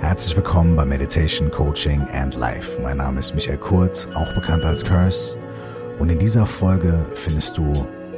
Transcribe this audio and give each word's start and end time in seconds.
Herzlich 0.00 0.34
willkommen 0.34 0.76
bei 0.76 0.86
Meditation, 0.86 1.50
Coaching 1.50 2.00
and 2.14 2.34
Life. 2.34 2.80
Mein 2.80 2.96
Name 2.96 3.20
ist 3.20 3.34
Michael 3.34 3.58
Kurt, 3.58 4.08
auch 4.14 4.32
bekannt 4.32 4.64
als 4.64 4.82
Curse. 4.82 5.36
Und 5.98 6.08
in 6.08 6.18
dieser 6.18 6.46
Folge 6.46 6.98
findest 7.14 7.58
du 7.58 7.70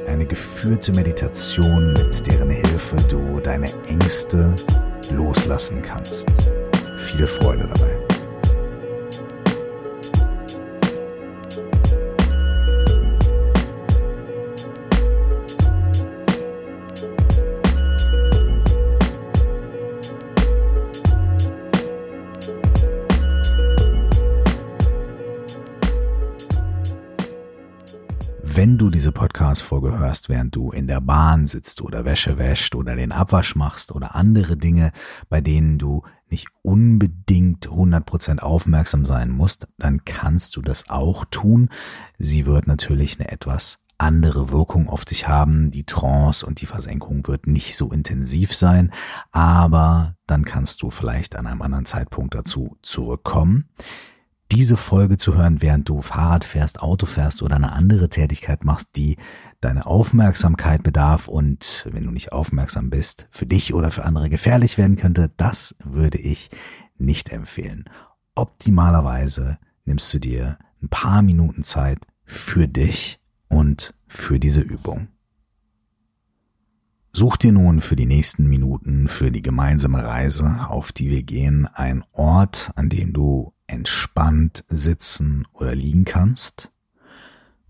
eine 0.07 0.25
geführte 0.25 0.93
Meditation, 0.93 1.91
mit 1.91 2.25
deren 2.25 2.49
Hilfe 2.49 2.95
du 3.09 3.41
deine 3.41 3.67
Ängste 3.87 4.55
loslassen 5.13 5.81
kannst. 5.81 6.31
Viel 6.99 7.27
Freude 7.27 7.69
dabei. 7.73 8.02
Diese 29.53 29.63
Podcast-Folge 29.63 29.99
hörst, 29.99 30.29
während 30.29 30.55
du 30.55 30.71
in 30.71 30.87
der 30.87 30.99
Bahn 30.99 31.45
sitzt 31.45 31.81
oder 31.81 32.05
Wäsche 32.05 32.37
wäscht 32.37 32.73
oder 32.75 32.95
den 32.95 33.11
Abwasch 33.11 33.55
machst 33.55 33.91
oder 33.91 34.15
andere 34.15 34.57
Dinge, 34.57 34.91
bei 35.29 35.41
denen 35.41 35.77
du 35.77 36.01
nicht 36.29 36.47
unbedingt 36.63 37.67
100% 37.67 38.39
aufmerksam 38.39 39.05
sein 39.05 39.29
musst, 39.29 39.67
dann 39.77 40.05
kannst 40.05 40.55
du 40.55 40.61
das 40.61 40.89
auch 40.89 41.25
tun. 41.29 41.69
Sie 42.17 42.47
wird 42.47 42.65
natürlich 42.65 43.19
eine 43.19 43.31
etwas 43.31 43.77
andere 43.99 44.49
Wirkung 44.49 44.89
auf 44.89 45.05
dich 45.05 45.27
haben. 45.27 45.69
Die 45.69 45.85
Trance 45.85 46.43
und 46.45 46.59
die 46.61 46.65
Versenkung 46.65 47.27
wird 47.27 47.45
nicht 47.45 47.77
so 47.77 47.91
intensiv 47.91 48.55
sein, 48.55 48.91
aber 49.31 50.15
dann 50.25 50.45
kannst 50.45 50.81
du 50.81 50.89
vielleicht 50.89 51.35
an 51.35 51.45
einem 51.45 51.61
anderen 51.61 51.85
Zeitpunkt 51.85 52.33
dazu 52.33 52.77
zurückkommen 52.81 53.69
diese 54.53 54.77
Folge 54.77 55.17
zu 55.17 55.35
hören, 55.35 55.63
während 55.63 55.89
du 55.89 56.03
Fahrrad 56.03 56.45
fährst, 56.45 56.79
Auto 56.79 57.07
fährst 57.07 57.41
oder 57.41 57.55
eine 57.55 57.71
andere 57.71 58.07
Tätigkeit 58.07 58.63
machst, 58.63 58.89
die 58.95 59.17
deine 59.61 59.87
Aufmerksamkeit 59.87 60.83
bedarf 60.83 61.27
und 61.27 61.87
wenn 61.91 62.03
du 62.03 62.11
nicht 62.11 62.31
aufmerksam 62.31 62.91
bist, 62.91 63.27
für 63.31 63.47
dich 63.47 63.73
oder 63.73 63.89
für 63.89 64.05
andere 64.05 64.29
gefährlich 64.29 64.77
werden 64.77 64.95
könnte, 64.95 65.31
das 65.37 65.75
würde 65.83 66.19
ich 66.19 66.51
nicht 66.99 67.29
empfehlen. 67.29 67.85
Optimalerweise 68.35 69.57
nimmst 69.85 70.13
du 70.13 70.19
dir 70.19 70.59
ein 70.83 70.89
paar 70.89 71.23
Minuten 71.23 71.63
Zeit 71.63 71.99
für 72.23 72.67
dich 72.67 73.19
und 73.47 73.95
für 74.07 74.39
diese 74.39 74.61
Übung. 74.61 75.07
Such 77.11 77.37
dir 77.37 77.51
nun 77.51 77.81
für 77.81 77.95
die 77.95 78.05
nächsten 78.05 78.47
Minuten, 78.47 79.07
für 79.07 79.31
die 79.31 79.41
gemeinsame 79.41 80.03
Reise, 80.03 80.67
auf 80.67 80.91
die 80.91 81.09
wir 81.09 81.23
gehen, 81.23 81.65
einen 81.67 82.03
Ort, 82.11 82.71
an 82.75 82.89
dem 82.89 83.13
du 83.13 83.52
entspannt 83.67 84.63
sitzen 84.69 85.47
oder 85.53 85.75
liegen 85.75 86.05
kannst. 86.05 86.71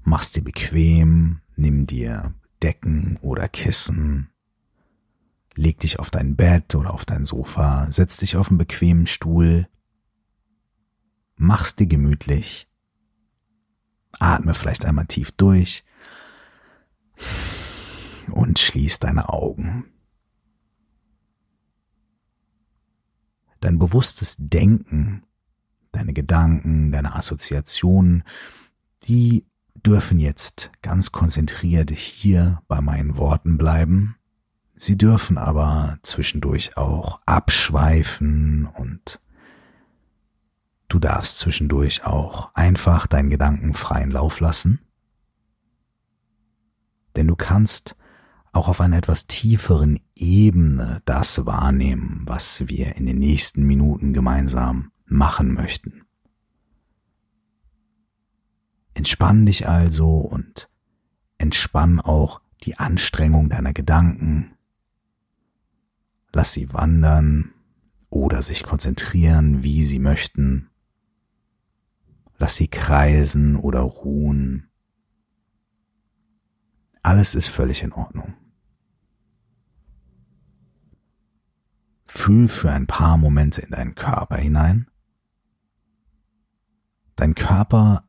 Mach's 0.01 0.31
dir 0.31 0.43
bequem, 0.43 1.41
nimm 1.55 1.85
dir 1.87 2.33
Decken 2.61 3.17
oder 3.21 3.47
Kissen, 3.47 4.29
leg 5.55 5.79
dich 5.79 5.99
auf 5.99 6.09
dein 6.09 6.35
Bett 6.35 6.75
oder 6.75 6.93
auf 6.93 7.05
dein 7.05 7.25
Sofa, 7.25 7.87
setz 7.91 8.17
dich 8.17 8.35
auf 8.35 8.49
einen 8.49 8.57
bequemen 8.57 9.07
Stuhl, 9.07 9.67
mach's 11.35 11.75
dir 11.75 11.87
gemütlich, 11.87 12.67
atme 14.19 14.53
vielleicht 14.53 14.85
einmal 14.85 15.07
tief 15.07 15.31
durch 15.31 15.83
und 18.31 18.59
schließ 18.59 18.99
deine 18.99 19.29
Augen. 19.29 19.85
Dein 23.59 23.79
bewusstes 23.79 24.35
Denken 24.37 25.23
deine 25.93 26.11
Gedanken, 26.11 26.91
deine 26.91 27.15
Assoziationen, 27.15 28.23
die 29.03 29.45
dürfen 29.75 30.19
jetzt 30.19 30.71
ganz 30.81 31.11
konzentriert 31.11 31.91
hier 31.91 32.61
bei 32.67 32.81
meinen 32.81 33.17
Worten 33.17 33.57
bleiben. 33.57 34.17
Sie 34.75 34.97
dürfen 34.97 35.37
aber 35.37 35.97
zwischendurch 36.01 36.77
auch 36.77 37.21
abschweifen 37.25 38.65
und 38.65 39.21
du 40.89 40.99
darfst 40.99 41.39
zwischendurch 41.39 42.05
auch 42.05 42.53
einfach 42.53 43.07
deinen 43.07 43.29
Gedanken 43.29 43.73
freien 43.73 44.11
Lauf 44.11 44.39
lassen. 44.39 44.79
Denn 47.15 47.27
du 47.27 47.35
kannst 47.35 47.95
auch 48.51 48.67
auf 48.67 48.81
einer 48.81 48.97
etwas 48.97 49.27
tieferen 49.27 49.99
Ebene 50.15 51.01
das 51.05 51.45
wahrnehmen, 51.45 52.21
was 52.25 52.67
wir 52.67 52.95
in 52.95 53.05
den 53.05 53.19
nächsten 53.19 53.63
Minuten 53.63 54.13
gemeinsam 54.13 54.92
machen 55.05 55.53
möchten. 55.53 56.03
Entspann 58.93 59.45
dich 59.45 59.67
also 59.67 60.17
und 60.17 60.69
entspann 61.37 61.99
auch 61.99 62.41
die 62.63 62.77
Anstrengung 62.77 63.49
deiner 63.49 63.73
Gedanken. 63.73 64.55
Lass 66.31 66.53
sie 66.53 66.71
wandern 66.73 67.53
oder 68.09 68.41
sich 68.41 68.63
konzentrieren, 68.63 69.63
wie 69.63 69.85
sie 69.85 69.99
möchten. 69.99 70.69
Lass 72.37 72.55
sie 72.55 72.67
kreisen 72.67 73.55
oder 73.55 73.81
ruhen. 73.81 74.69
Alles 77.01 77.35
ist 77.35 77.47
völlig 77.47 77.83
in 77.83 77.91
Ordnung. 77.91 78.35
Fühl 82.05 82.47
für 82.47 82.71
ein 82.71 82.87
paar 82.87 83.17
Momente 83.17 83.61
in 83.61 83.71
deinen 83.71 83.95
Körper 83.95 84.37
hinein 84.37 84.87
Dein 87.15 87.35
Körper 87.35 88.03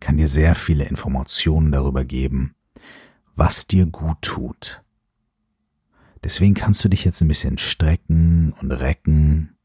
kann 0.00 0.16
dir 0.16 0.28
sehr 0.28 0.54
viele 0.54 0.84
Informationen 0.84 1.72
darüber 1.72 2.04
geben, 2.04 2.54
was 3.34 3.66
dir 3.66 3.86
gut 3.86 4.22
tut. 4.22 4.82
Deswegen 6.22 6.54
kannst 6.54 6.84
du 6.84 6.88
dich 6.88 7.04
jetzt 7.04 7.20
ein 7.22 7.28
bisschen 7.28 7.58
strecken 7.58 8.52
und 8.60 8.72
recken, 8.72 9.56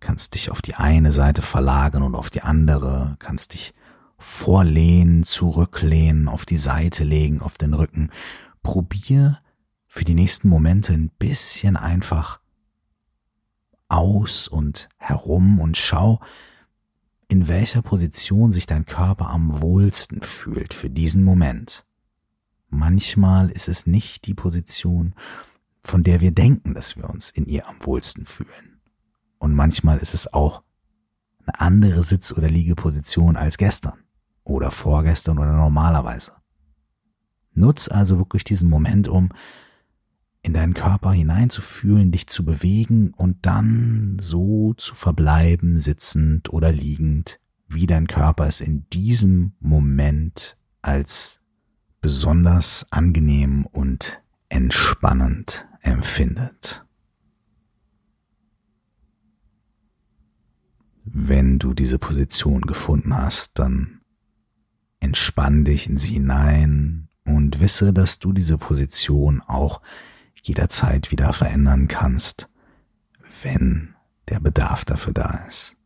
kannst 0.00 0.34
dich 0.34 0.50
auf 0.50 0.62
die 0.62 0.74
eine 0.74 1.12
Seite 1.12 1.42
verlagern 1.42 2.02
und 2.02 2.14
auf 2.14 2.30
die 2.30 2.42
andere, 2.42 3.16
kannst 3.18 3.54
dich 3.54 3.74
vorlehnen, 4.18 5.24
zurücklehnen, 5.24 6.28
auf 6.28 6.46
die 6.46 6.56
Seite 6.56 7.02
legen, 7.02 7.40
auf 7.40 7.58
den 7.58 7.74
Rücken. 7.74 8.10
Probier 8.62 9.40
für 9.86 10.04
die 10.04 10.14
nächsten 10.14 10.48
Momente 10.48 10.92
ein 10.92 11.10
bisschen 11.18 11.76
einfach 11.76 12.40
aus 13.88 14.48
und 14.48 14.88
herum 14.96 15.58
und 15.58 15.76
schau, 15.76 16.20
in 17.32 17.48
welcher 17.48 17.80
Position 17.80 18.52
sich 18.52 18.66
dein 18.66 18.84
Körper 18.84 19.30
am 19.30 19.62
wohlsten 19.62 20.20
fühlt 20.20 20.74
für 20.74 20.90
diesen 20.90 21.24
Moment. 21.24 21.86
Manchmal 22.68 23.48
ist 23.48 23.68
es 23.68 23.86
nicht 23.86 24.26
die 24.26 24.34
Position, 24.34 25.14
von 25.80 26.02
der 26.02 26.20
wir 26.20 26.32
denken, 26.32 26.74
dass 26.74 26.94
wir 26.98 27.08
uns 27.08 27.30
in 27.30 27.46
ihr 27.46 27.66
am 27.66 27.76
wohlsten 27.80 28.26
fühlen. 28.26 28.82
Und 29.38 29.54
manchmal 29.54 29.96
ist 29.96 30.12
es 30.12 30.30
auch 30.34 30.62
eine 31.46 31.58
andere 31.58 32.02
Sitz- 32.02 32.34
oder 32.34 32.50
Liegeposition 32.50 33.38
als 33.38 33.56
gestern 33.56 34.04
oder 34.44 34.70
vorgestern 34.70 35.38
oder 35.38 35.54
normalerweise. 35.54 36.32
Nutz 37.54 37.88
also 37.88 38.18
wirklich 38.18 38.44
diesen 38.44 38.68
Moment, 38.68 39.08
um 39.08 39.30
in 40.42 40.54
deinen 40.54 40.74
Körper 40.74 41.12
hineinzufühlen, 41.12 42.10
dich 42.10 42.26
zu 42.26 42.44
bewegen 42.44 43.14
und 43.16 43.46
dann 43.46 44.16
so 44.20 44.74
zu 44.74 44.94
verbleiben, 44.94 45.78
sitzend 45.78 46.52
oder 46.52 46.72
liegend, 46.72 47.38
wie 47.68 47.86
dein 47.86 48.08
Körper 48.08 48.46
es 48.46 48.60
in 48.60 48.88
diesem 48.90 49.52
Moment 49.60 50.56
als 50.82 51.40
besonders 52.00 52.86
angenehm 52.90 53.66
und 53.66 54.20
entspannend 54.48 55.68
empfindet. 55.80 56.84
Wenn 61.04 61.58
du 61.58 61.72
diese 61.72 61.98
Position 61.98 62.62
gefunden 62.62 63.16
hast, 63.16 63.58
dann 63.58 64.00
entspann 64.98 65.64
dich 65.64 65.88
in 65.88 65.96
sie 65.96 66.14
hinein 66.14 67.08
und 67.24 67.60
wisse, 67.60 67.92
dass 67.92 68.18
du 68.18 68.32
diese 68.32 68.58
Position 68.58 69.40
auch 69.40 69.80
jederzeit 70.42 71.10
wieder 71.10 71.32
verändern 71.32 71.88
kannst, 71.88 72.48
wenn 73.42 73.94
der 74.28 74.40
Bedarf 74.40 74.84
dafür 74.84 75.12
da 75.12 75.44
ist. 75.48 75.76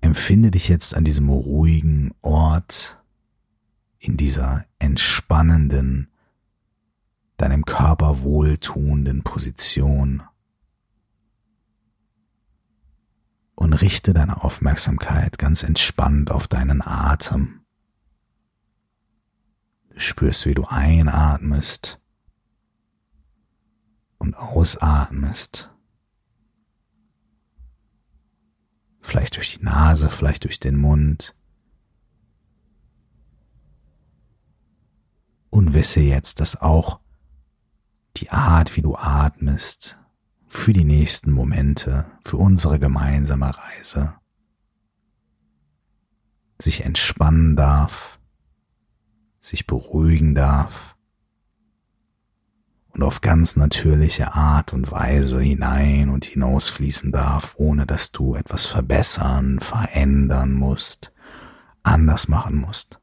Empfinde 0.00 0.50
dich 0.50 0.68
jetzt 0.68 0.94
an 0.94 1.04
diesem 1.04 1.28
ruhigen 1.28 2.12
Ort, 2.22 2.98
in 3.98 4.16
dieser 4.16 4.64
entspannenden, 4.78 6.08
deinem 7.36 7.64
Körper 7.64 8.22
wohltuenden 8.22 9.22
Position 9.22 10.22
und 13.54 13.74
richte 13.74 14.14
deine 14.14 14.42
Aufmerksamkeit 14.42 15.38
ganz 15.38 15.62
entspannt 15.62 16.30
auf 16.30 16.48
deinen 16.48 16.80
Atem. 16.82 17.59
Spürst, 20.00 20.46
wie 20.46 20.54
du 20.54 20.64
einatmest 20.64 22.00
und 24.18 24.34
ausatmest. 24.34 25.70
Vielleicht 29.00 29.36
durch 29.36 29.58
die 29.58 29.64
Nase, 29.64 30.10
vielleicht 30.10 30.44
durch 30.44 30.60
den 30.60 30.76
Mund. 30.76 31.34
Und 35.48 35.74
wisse 35.74 36.00
jetzt, 36.00 36.40
dass 36.40 36.60
auch 36.60 37.00
die 38.16 38.30
Art, 38.30 38.76
wie 38.76 38.82
du 38.82 38.94
atmest, 38.94 39.98
für 40.46 40.72
die 40.72 40.84
nächsten 40.84 41.32
Momente, 41.32 42.06
für 42.24 42.36
unsere 42.36 42.78
gemeinsame 42.78 43.56
Reise, 43.56 44.14
sich 46.58 46.84
entspannen 46.84 47.56
darf, 47.56 48.19
sich 49.40 49.66
beruhigen 49.66 50.34
darf 50.34 50.96
und 52.92 53.02
auf 53.02 53.20
ganz 53.20 53.56
natürliche 53.56 54.34
Art 54.34 54.72
und 54.72 54.92
Weise 54.92 55.40
hinein 55.40 56.10
und 56.10 56.24
hinausfließen 56.24 57.10
darf, 57.12 57.54
ohne 57.56 57.86
dass 57.86 58.12
du 58.12 58.34
etwas 58.34 58.66
verbessern, 58.66 59.58
verändern 59.60 60.52
musst, 60.52 61.12
anders 61.82 62.28
machen 62.28 62.56
musst. 62.56 63.00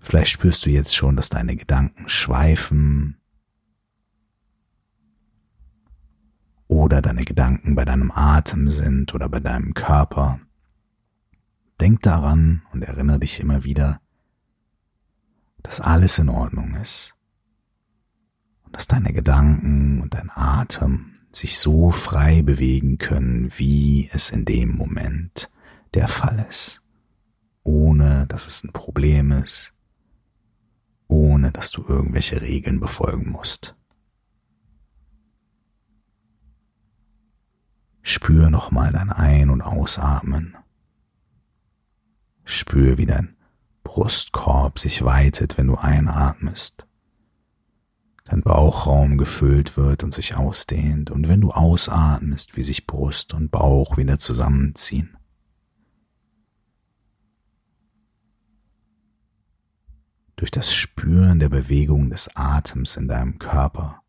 Vielleicht 0.00 0.30
spürst 0.30 0.66
du 0.66 0.70
jetzt 0.70 0.94
schon, 0.94 1.16
dass 1.16 1.30
deine 1.30 1.56
Gedanken 1.56 2.08
schweifen 2.08 3.16
oder 6.66 7.00
deine 7.00 7.24
Gedanken 7.24 7.74
bei 7.74 7.84
deinem 7.84 8.10
Atem 8.10 8.66
sind 8.66 9.14
oder 9.14 9.28
bei 9.28 9.40
deinem 9.40 9.74
Körper. 9.74 10.40
Denk 11.82 11.98
daran 12.02 12.62
und 12.72 12.82
erinnere 12.84 13.18
dich 13.18 13.40
immer 13.40 13.64
wieder, 13.64 14.00
dass 15.64 15.80
alles 15.80 16.16
in 16.20 16.28
Ordnung 16.28 16.76
ist 16.76 17.16
und 18.64 18.76
dass 18.76 18.86
deine 18.86 19.12
Gedanken 19.12 20.00
und 20.00 20.14
dein 20.14 20.30
Atem 20.30 21.14
sich 21.32 21.58
so 21.58 21.90
frei 21.90 22.42
bewegen 22.42 22.98
können, 22.98 23.50
wie 23.56 24.08
es 24.12 24.30
in 24.30 24.44
dem 24.44 24.76
Moment 24.76 25.50
der 25.94 26.06
Fall 26.06 26.46
ist, 26.48 26.82
ohne 27.64 28.28
dass 28.28 28.46
es 28.46 28.62
ein 28.62 28.72
Problem 28.72 29.32
ist, 29.32 29.74
ohne 31.08 31.50
dass 31.50 31.72
du 31.72 31.84
irgendwelche 31.84 32.42
Regeln 32.42 32.78
befolgen 32.78 33.28
musst. 33.28 33.74
Spür 38.02 38.50
nochmal 38.50 38.92
dein 38.92 39.10
Ein- 39.10 39.50
und 39.50 39.62
Ausatmen. 39.62 40.56
Spür, 42.44 42.98
wie 42.98 43.06
dein 43.06 43.36
Brustkorb 43.84 44.78
sich 44.78 45.04
weitet, 45.04 45.58
wenn 45.58 45.66
du 45.66 45.76
einatmest. 45.76 46.86
Dein 48.24 48.42
Bauchraum 48.42 49.18
gefüllt 49.18 49.76
wird 49.76 50.04
und 50.04 50.14
sich 50.14 50.36
ausdehnt 50.36 51.10
und 51.10 51.28
wenn 51.28 51.40
du 51.40 51.50
ausatmest, 51.50 52.56
wie 52.56 52.62
sich 52.62 52.86
Brust 52.86 53.34
und 53.34 53.50
Bauch 53.50 53.96
wieder 53.96 54.18
zusammenziehen. 54.18 55.16
Durch 60.36 60.50
das 60.50 60.72
Spüren 60.74 61.38
der 61.38 61.50
Bewegung 61.50 62.10
des 62.10 62.34
Atems 62.34 62.96
in 62.96 63.06
deinem 63.06 63.38
Körper 63.38 64.02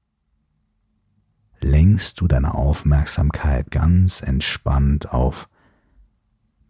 lenkst 1.60 2.22
du 2.22 2.28
deine 2.28 2.54
Aufmerksamkeit 2.54 3.72
ganz 3.72 4.22
entspannt 4.22 5.12
auf 5.12 5.50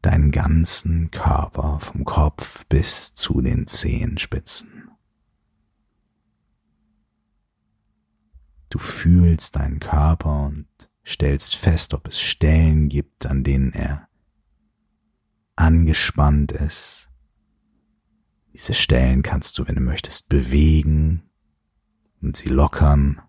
deinen 0.03 0.31
ganzen 0.31 1.09
Körper 1.11 1.79
vom 1.79 2.05
Kopf 2.05 2.65
bis 2.65 3.13
zu 3.13 3.41
den 3.41 3.65
Zehenspitzen. 3.67 4.89
Du 8.69 8.79
fühlst 8.79 9.55
deinen 9.55 9.79
Körper 9.79 10.47
und 10.47 10.67
stellst 11.05 11.55
fest, 11.55 11.93
ob 11.93 12.07
es 12.07 12.19
Stellen 12.19 12.89
gibt, 12.89 13.25
an 13.25 13.43
denen 13.43 13.71
er 13.71 14.07
angespannt 15.55 16.51
ist. 16.51 17.09
Diese 18.53 18.73
Stellen 18.73 19.23
kannst 19.23 19.57
du, 19.57 19.67
wenn 19.67 19.75
du 19.75 19.81
möchtest, 19.81 20.27
bewegen 20.27 21.23
und 22.21 22.35
sie 22.35 22.49
lockern. 22.49 23.21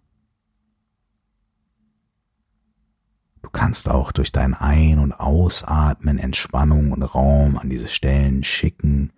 Kannst 3.55 3.89
auch 3.89 4.13
durch 4.13 4.33
dein 4.33 4.53
Ein- 4.53 4.99
und 4.99 5.13
Ausatmen 5.13 6.19
Entspannung 6.19 6.93
und 6.93 7.03
Raum 7.03 7.57
an 7.57 7.71
diese 7.71 7.89
Stellen 7.89 8.43
schicken. 8.43 9.13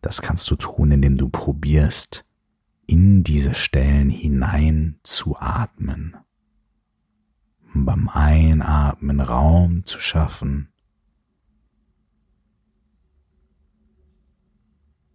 Das 0.00 0.22
kannst 0.22 0.50
du 0.50 0.56
tun, 0.56 0.90
indem 0.90 1.16
du 1.16 1.28
probierst, 1.28 2.24
in 2.86 3.22
diese 3.22 3.54
Stellen 3.54 4.10
hinein 4.10 4.98
zu 5.04 5.36
atmen. 5.38 6.16
Beim 7.72 8.08
Einatmen 8.08 9.20
Raum 9.20 9.84
zu 9.84 10.00
schaffen 10.00 10.72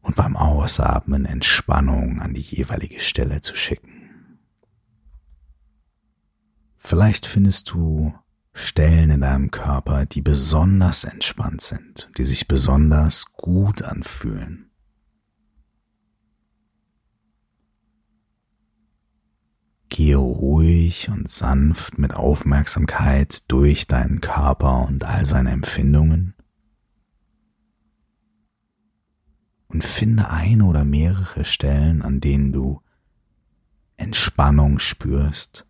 und 0.02 0.16
beim 0.16 0.38
Ausatmen 0.38 1.26
Entspannung 1.26 2.22
an 2.22 2.34
die 2.34 2.42
jeweilige 2.42 3.02
Stelle 3.02 3.42
zu 3.42 3.56
schicken. 3.56 3.95
Vielleicht 6.86 7.26
findest 7.26 7.72
du 7.72 8.14
Stellen 8.54 9.10
in 9.10 9.22
deinem 9.22 9.50
Körper, 9.50 10.06
die 10.06 10.22
besonders 10.22 11.04
entspannt 11.04 11.62
sind, 11.62 12.12
die 12.20 12.26
sich 12.26 12.48
besonders 12.48 13.26
gut 13.34 13.82
anfühlen. 13.82 14.70
Gehe 19.90 20.18
ruhig 20.18 21.10
und 21.10 21.28
sanft 21.28 21.98
mit 21.98 22.14
Aufmerksamkeit 22.14 23.50
durch 23.50 23.88
deinen 23.88 24.22
Körper 24.22 24.88
und 24.88 25.04
all 25.06 25.26
seine 25.26 25.50
Empfindungen 25.50 26.36
und 29.70 29.84
finde 29.84 30.30
eine 30.30 30.66
oder 30.66 30.86
mehrere 30.86 31.46
Stellen, 31.46 32.04
an 32.04 32.20
denen 32.20 32.54
du 32.54 32.80
Entspannung 33.98 34.78
spürst 34.78 35.66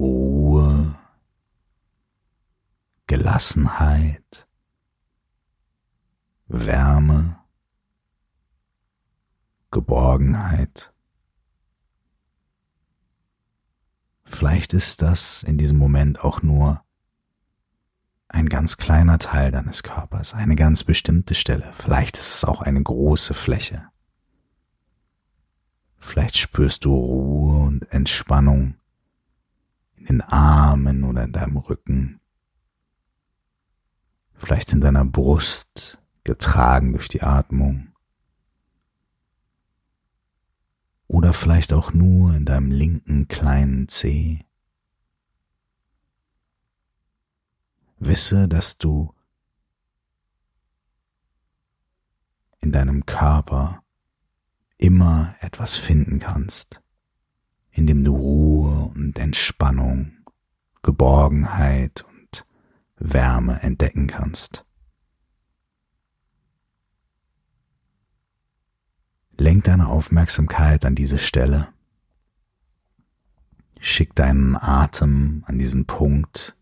Ruhe, 0.00 0.94
Gelassenheit, 3.06 4.48
Wärme, 6.48 7.38
Geborgenheit. 9.70 10.94
Vielleicht 14.24 14.72
ist 14.72 15.02
das 15.02 15.42
in 15.42 15.58
diesem 15.58 15.76
Moment 15.76 16.24
auch 16.24 16.40
nur 16.40 16.82
ein 18.28 18.48
ganz 18.48 18.78
kleiner 18.78 19.18
Teil 19.18 19.50
deines 19.50 19.82
Körpers, 19.82 20.32
eine 20.32 20.56
ganz 20.56 20.82
bestimmte 20.82 21.34
Stelle. 21.34 21.74
Vielleicht 21.74 22.16
ist 22.16 22.36
es 22.36 22.44
auch 22.46 22.62
eine 22.62 22.82
große 22.82 23.34
Fläche. 23.34 23.86
Vielleicht 25.98 26.38
spürst 26.38 26.86
du 26.86 26.94
Ruhe 26.94 27.66
und 27.66 27.92
Entspannung 27.92 28.79
in 30.10 30.22
Armen 30.22 31.04
oder 31.04 31.22
in 31.22 31.32
deinem 31.32 31.56
Rücken, 31.56 32.20
vielleicht 34.34 34.72
in 34.72 34.80
deiner 34.80 35.04
Brust, 35.04 35.98
getragen 36.24 36.92
durch 36.92 37.08
die 37.08 37.22
Atmung. 37.22 37.94
Oder 41.06 41.32
vielleicht 41.32 41.72
auch 41.72 41.92
nur 41.92 42.34
in 42.34 42.44
deinem 42.44 42.72
linken 42.72 43.28
kleinen 43.28 43.88
Zeh. 43.88 44.44
Wisse, 47.98 48.48
dass 48.48 48.78
du 48.78 49.14
in 52.60 52.72
deinem 52.72 53.06
Körper 53.06 53.84
immer 54.76 55.36
etwas 55.40 55.76
finden 55.76 56.18
kannst, 56.18 56.82
in 57.72 57.86
dem 57.86 58.04
du 58.04 58.14
Ruhe 58.14 58.90
und 58.94 59.18
Entspannung, 59.18 60.12
Geborgenheit 60.82 62.04
und 62.04 62.46
Wärme 62.96 63.62
entdecken 63.62 64.06
kannst. 64.06 64.64
Lenk 69.36 69.64
deine 69.64 69.88
Aufmerksamkeit 69.88 70.84
an 70.84 70.94
diese 70.94 71.18
Stelle. 71.18 71.68
Schick 73.80 74.14
deinen 74.14 74.54
Atem 74.54 75.44
an 75.46 75.58
diesen 75.58 75.86
Punkt 75.86 76.56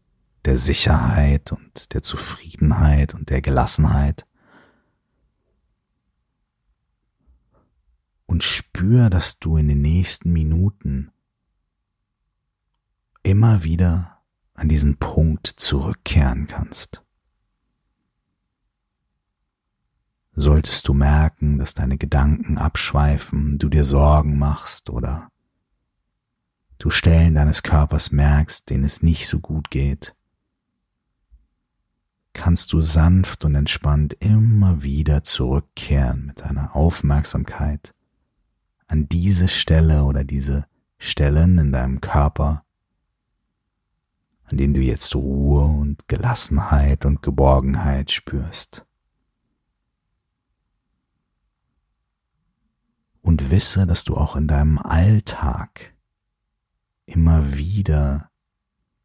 der 0.45 0.57
Sicherheit 0.57 1.51
und 1.51 1.93
der 1.93 2.03
Zufriedenheit 2.03 3.15
und 3.15 3.31
der 3.31 3.43
Gelassenheit. 3.43 4.27
Und 8.29 8.45
spür, 8.45 9.11
dass 9.11 9.41
du 9.41 9.57
in 9.57 9.67
den 9.67 9.81
nächsten 9.81 10.33
Minuten 10.33 11.11
immer 13.25 13.65
wieder 13.65 14.21
an 14.55 14.69
diesen 14.69 14.99
Punkt 14.99 15.49
zurückkehren 15.49 16.47
kannst. 16.47 17.03
solltest 20.41 20.87
du 20.87 20.95
merken, 20.95 21.59
dass 21.59 21.75
deine 21.75 21.99
Gedanken 21.99 22.59
abschweifen, 22.59 23.59
du 23.59 23.69
dir 23.69 23.85
Sorgen 23.85 24.39
machst 24.39 24.89
oder 24.89 25.31
du 26.79 26.91
Stellen 26.91 27.35
deines 27.35 27.63
Körpers 27.63 28.13
merkst, 28.13 28.71
denen 28.71 28.85
es 28.85 29.03
nicht 29.03 29.27
so 29.27 29.41
gut 29.41 29.71
geht, 29.71 30.15
kannst 32.33 32.73
du 32.73 32.81
sanft 32.81 33.45
und 33.45 33.57
entspannt 33.57 34.15
immer 34.21 34.83
wieder 34.85 35.25
zurückkehren 35.25 36.27
mit 36.27 36.41
deiner 36.43 36.77
Aufmerksamkeit 36.77 37.95
an 38.89 39.09
diese 39.09 39.49
Stelle 39.49 40.05
oder 40.05 40.25
diese 40.25 40.67
Stellen 40.99 41.59
in 41.59 41.71
deinem 41.71 42.01
Körper, 42.01 42.65
an 44.45 44.57
denen 44.57 44.75
du 44.75 44.81
jetzt 44.81 45.15
Ruhe 45.15 45.65
und 45.65 46.09
Gelassenheit 46.09 47.05
und 47.05 47.23
Geborgenheit 47.23 48.11
spürst. 48.11 48.85
Und 53.21 53.51
wisse, 53.51 53.87
dass 53.87 54.05
du 54.05 54.17
auch 54.17 54.37
in 54.37 54.49
deinem 54.49 54.79
Alltag 54.79 55.95
immer 57.05 57.57
wieder 57.57 58.31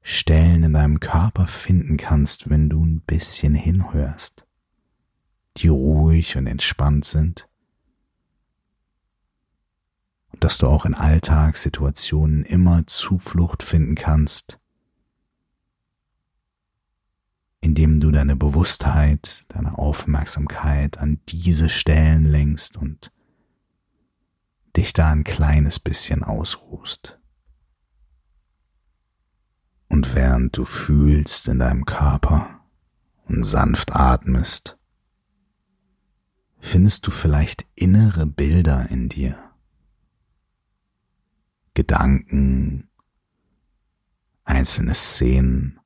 Stellen 0.01 0.63
in 0.63 0.73
deinem 0.73 0.99
Körper 0.99 1.47
finden 1.47 1.97
kannst, 1.97 2.49
wenn 2.49 2.69
du 2.69 2.85
ein 2.85 3.01
bisschen 3.01 3.53
hinhörst, 3.53 4.45
die 5.57 5.67
ruhig 5.67 6.37
und 6.37 6.47
entspannt 6.47 7.05
sind. 7.05 7.49
Und 10.33 10.43
dass 10.43 10.57
du 10.57 10.67
auch 10.67 10.85
in 10.85 10.93
Alltagssituationen 10.93 12.43
immer 12.43 12.85
Zuflucht 12.87 13.63
finden 13.63 13.95
kannst, 13.95 14.59
indem 17.61 18.01
du 18.01 18.11
deine 18.11 18.35
Bewusstheit, 18.35 19.45
deine 19.47 19.77
Aufmerksamkeit 19.77 20.97
an 20.97 21.21
diese 21.29 21.69
Stellen 21.69 22.25
lenkst 22.25 22.75
und 22.75 23.13
dich 24.75 24.91
da 24.91 25.11
ein 25.11 25.23
kleines 25.23 25.79
bisschen 25.79 26.23
ausruhst. 26.23 27.19
Und 29.87 30.15
während 30.15 30.57
du 30.57 30.65
fühlst 30.65 31.47
in 31.47 31.59
deinem 31.59 31.85
Körper 31.85 32.61
und 33.25 33.43
sanft 33.43 33.95
atmest, 33.95 34.77
findest 36.59 37.05
du 37.05 37.11
vielleicht 37.11 37.65
innere 37.75 38.25
Bilder 38.25 38.89
in 38.89 39.07
dir, 39.07 39.42
Gedanken, 41.73 42.89
einzelne 44.43 44.93
Szenen, 44.93 45.79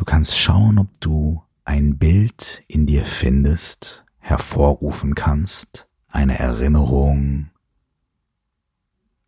Du 0.00 0.06
kannst 0.06 0.38
schauen, 0.38 0.78
ob 0.78 0.98
du 1.02 1.42
ein 1.66 1.98
Bild 1.98 2.64
in 2.68 2.86
dir 2.86 3.04
findest, 3.04 4.06
hervorrufen 4.18 5.14
kannst, 5.14 5.90
eine 6.08 6.38
Erinnerung, 6.38 7.50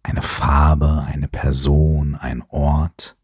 eine 0.03 0.23
Farbe, 0.23 1.03
eine 1.03 1.29
Person, 1.29 2.15
ein 2.15 2.43
Ort, 2.49 3.19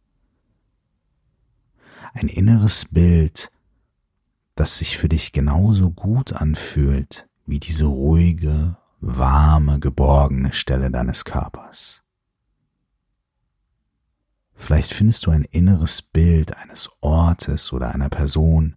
ein 2.13 2.29
inneres 2.29 2.85
Bild, 2.85 3.51
das 4.59 4.79
sich 4.79 4.99
für 4.99 5.09
dich 5.09 5.33
genauso 5.33 5.91
gut 5.91 6.33
anfühlt 6.33 7.29
wie 7.47 7.61
diese 7.61 7.85
ruhige, 7.85 8.77
warme, 9.01 9.79
geborgene 9.79 10.53
Stelle 10.53 10.91
deines 10.91 11.25
Körpers. 11.25 12.03
Vielleicht 14.55 14.93
findest 14.93 15.27
du 15.27 15.31
ein 15.31 15.45
inneres 15.45 16.03
Bild 16.03 16.57
eines 16.57 16.91
Ortes 17.01 17.73
oder 17.73 17.95
einer 17.95 18.09
Person, 18.09 18.75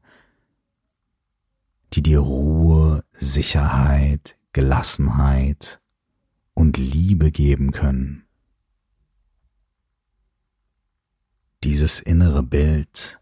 die 1.93 2.03
dir 2.03 2.19
Ruhe, 2.19 3.03
Sicherheit, 3.13 4.37
Gelassenheit 4.53 5.81
und 6.53 6.77
Liebe 6.77 7.31
geben 7.31 7.71
können. 7.71 8.27
Dieses 11.63 11.99
innere 11.99 12.43
Bild 12.43 13.20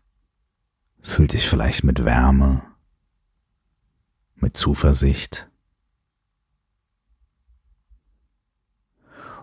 füllt 1.01 1.34
dich 1.34 1.48
vielleicht 1.48 1.84
mit 1.84 2.06
Wärme, 2.06 2.63
mit 4.36 4.56
Zuversicht. 4.56 5.50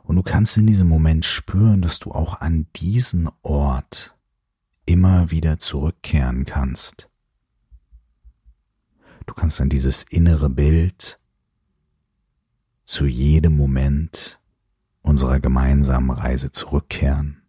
Und 0.05 0.17
du 0.17 0.23
kannst 0.23 0.57
in 0.57 0.67
diesem 0.67 0.89
Moment 0.89 1.25
spüren, 1.25 1.83
dass 1.83 1.99
du 1.99 2.13
auch 2.13 2.41
an 2.41 2.67
diesen 2.77 3.29
Ort 3.43 4.17
immer 4.85 5.31
wieder 5.33 5.59
zurückkehren 5.59 6.45
kannst. 6.45 7.11
Du 9.27 9.35
kannst 9.35 9.61
an 9.61 9.69
dieses 9.69 10.05
innere 10.05 10.49
Bild 10.49 11.19
zu 12.85 13.05
jedem 13.07 13.57
Moment 13.57 14.39
unserer 15.03 15.41
gemeinsamen 15.41 16.11
Reise 16.11 16.53
zurückkehren. 16.53 17.43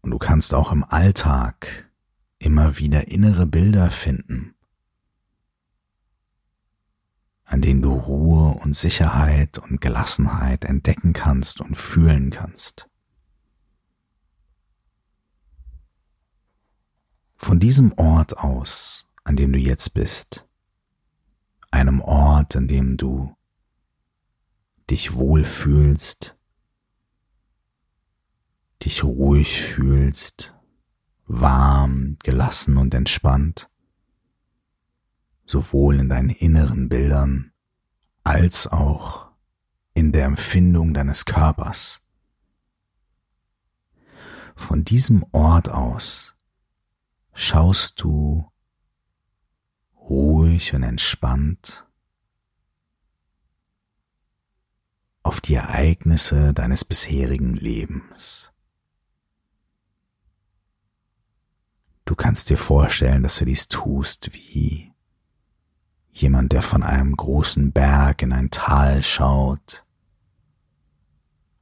Und 0.00 0.10
du 0.10 0.18
kannst 0.18 0.52
auch 0.52 0.72
im 0.72 0.82
Alltag 0.82 1.87
immer 2.38 2.78
wieder 2.78 3.08
innere 3.08 3.46
Bilder 3.46 3.90
finden, 3.90 4.54
an 7.44 7.62
denen 7.62 7.82
du 7.82 7.92
Ruhe 7.92 8.58
und 8.58 8.74
Sicherheit 8.74 9.58
und 9.58 9.80
Gelassenheit 9.80 10.64
entdecken 10.64 11.12
kannst 11.12 11.60
und 11.60 11.76
fühlen 11.76 12.30
kannst. 12.30 12.88
Von 17.36 17.60
diesem 17.60 17.92
Ort 17.92 18.36
aus, 18.36 19.06
an 19.24 19.36
dem 19.36 19.52
du 19.52 19.58
jetzt 19.58 19.94
bist, 19.94 20.46
einem 21.70 22.00
Ort, 22.00 22.56
an 22.56 22.68
dem 22.68 22.96
du 22.96 23.34
dich 24.90 25.14
wohlfühlst, 25.14 26.36
dich 28.82 29.04
ruhig 29.04 29.60
fühlst, 29.62 30.57
warm, 31.28 32.16
gelassen 32.22 32.78
und 32.78 32.94
entspannt, 32.94 33.70
sowohl 35.46 36.00
in 36.00 36.08
deinen 36.08 36.30
inneren 36.30 36.88
Bildern 36.88 37.52
als 38.24 38.66
auch 38.66 39.30
in 39.94 40.12
der 40.12 40.24
Empfindung 40.24 40.94
deines 40.94 41.24
Körpers. 41.24 42.02
Von 44.56 44.84
diesem 44.84 45.24
Ort 45.32 45.68
aus 45.68 46.34
schaust 47.32 48.02
du 48.02 48.50
ruhig 49.96 50.74
und 50.74 50.82
entspannt 50.82 51.86
auf 55.22 55.40
die 55.40 55.54
Ereignisse 55.54 56.54
deines 56.54 56.84
bisherigen 56.84 57.54
Lebens. 57.54 58.50
Du 62.08 62.14
kannst 62.14 62.48
dir 62.48 62.56
vorstellen, 62.56 63.22
dass 63.22 63.36
du 63.36 63.44
dies 63.44 63.68
tust 63.68 64.32
wie 64.32 64.94
jemand, 66.10 66.52
der 66.52 66.62
von 66.62 66.82
einem 66.82 67.14
großen 67.14 67.70
Berg 67.70 68.22
in 68.22 68.32
ein 68.32 68.48
Tal 68.48 69.02
schaut, 69.02 69.84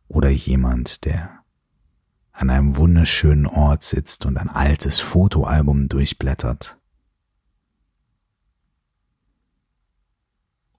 oder 0.07 0.29
jemand, 0.29 1.05
der 1.05 1.41
an 2.31 2.49
einem 2.49 2.77
wunderschönen 2.77 3.47
Ort 3.47 3.83
sitzt 3.83 4.25
und 4.25 4.39
ein 4.39 4.49
altes 4.49 5.01
Fotoalbum 5.01 5.89
durchblättert. 5.89 6.79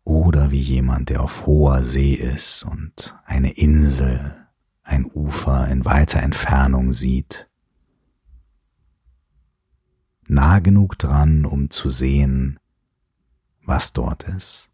oder 0.05 0.51
wie 0.51 0.61
jemand, 0.61 1.09
der 1.09 1.21
auf 1.21 1.45
hoher 1.45 1.83
See 1.83 2.13
ist 2.13 2.63
und 2.63 3.17
eine 3.25 3.51
Insel, 3.51 4.47
ein 4.81 5.03
Ufer 5.05 5.67
in 5.67 5.83
weiter 5.83 6.21
Entfernung 6.21 6.93
sieht. 6.93 7.46
Nah 10.27 10.59
genug 10.59 10.97
dran, 10.97 11.45
um 11.45 11.69
zu 11.69 11.89
sehen, 11.89 12.59
was 13.63 13.93
dort 13.93 14.23
ist. 14.23 14.69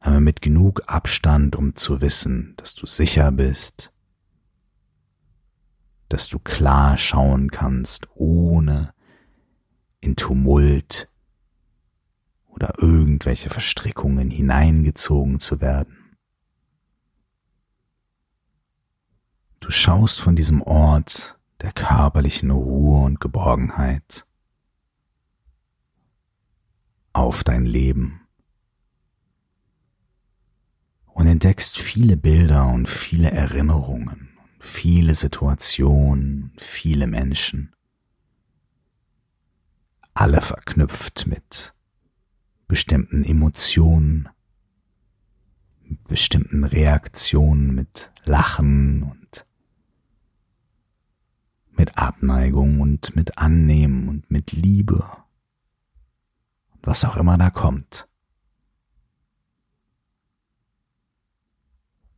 Aber 0.00 0.20
mit 0.20 0.42
genug 0.42 0.82
Abstand, 0.86 1.56
um 1.56 1.74
zu 1.74 2.00
wissen, 2.00 2.54
dass 2.56 2.74
du 2.74 2.86
sicher 2.86 3.30
bist, 3.32 3.92
dass 6.08 6.28
du 6.28 6.38
klar 6.38 6.98
schauen 6.98 7.50
kannst, 7.50 8.08
ohne 8.14 8.92
in 10.00 10.16
Tumult 10.16 11.08
oder 12.48 12.74
irgendwelche 12.78 13.48
Verstrickungen 13.48 14.30
hineingezogen 14.30 15.40
zu 15.40 15.62
werden. 15.62 16.16
Du 19.60 19.70
schaust 19.70 20.20
von 20.20 20.36
diesem 20.36 20.60
Ort 20.60 21.38
der 21.62 21.72
körperlichen 21.72 22.50
Ruhe 22.50 23.04
und 23.04 23.20
Geborgenheit. 23.20 24.26
Auf 27.12 27.44
dein 27.44 27.66
Leben. 27.66 28.20
Und 31.06 31.26
entdeckst 31.26 31.78
viele 31.78 32.16
Bilder 32.16 32.66
und 32.66 32.88
viele 32.88 33.30
Erinnerungen 33.30 34.32
viele 34.62 35.16
Situationen, 35.16 36.52
viele 36.56 37.08
Menschen, 37.08 37.72
alle 40.14 40.40
verknüpft 40.40 41.26
mit 41.26 41.74
bestimmten 42.68 43.24
Emotionen, 43.24 44.28
mit 45.82 46.04
bestimmten 46.04 46.62
Reaktionen, 46.62 47.74
mit 47.74 48.12
Lachen 48.24 49.02
und 49.02 49.21
mit 51.82 51.98
Abneigung 51.98 52.80
und 52.80 53.16
mit 53.16 53.38
Annehmen 53.38 54.08
und 54.08 54.30
mit 54.30 54.52
Liebe 54.52 55.04
und 56.74 56.86
was 56.86 57.04
auch 57.04 57.16
immer 57.16 57.36
da 57.36 57.50
kommt. 57.50 58.06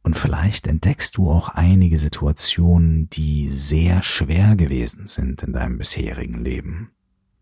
Und 0.03 0.19
vielleicht 0.19 0.67
entdeckst 0.67 1.17
du 1.17 1.31
auch 1.31 1.49
einige 1.49 1.99
Situationen, 1.99 3.09
die 3.09 3.49
sehr 3.49 4.03
schwer 4.03 4.55
gewesen 4.55 5.07
sind 5.07 5.43
in 5.43 5.55
deinem 5.55 5.79
bisherigen 5.79 6.45
Leben. 6.45 6.91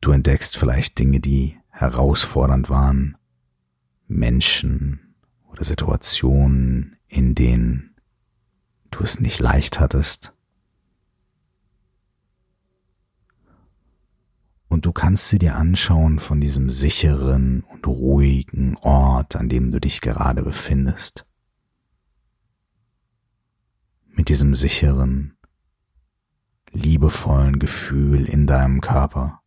Du 0.00 0.12
entdeckst 0.12 0.56
vielleicht 0.56 1.00
Dinge, 1.00 1.18
die 1.18 1.58
herausfordernd 1.70 2.70
waren, 2.70 3.16
Menschen 4.06 5.16
oder 5.50 5.64
Situationen, 5.64 6.94
in 7.08 7.34
denen 7.34 7.96
du 8.92 9.02
es 9.02 9.18
nicht 9.18 9.40
leicht 9.40 9.80
hattest. 9.80 10.32
Und 14.72 14.86
du 14.86 14.92
kannst 14.92 15.28
sie 15.28 15.38
dir 15.38 15.56
anschauen 15.56 16.18
von 16.18 16.40
diesem 16.40 16.70
sicheren 16.70 17.62
und 17.64 17.86
ruhigen 17.86 18.78
Ort, 18.78 19.36
an 19.36 19.50
dem 19.50 19.70
du 19.70 19.78
dich 19.78 20.00
gerade 20.00 20.42
befindest 20.42 21.26
mit 24.06 24.30
diesem 24.30 24.54
sicheren, 24.54 25.36
liebevollen 26.70 27.58
Gefühl 27.58 28.24
in 28.24 28.46
deinem 28.46 28.80
Körper. 28.80 29.42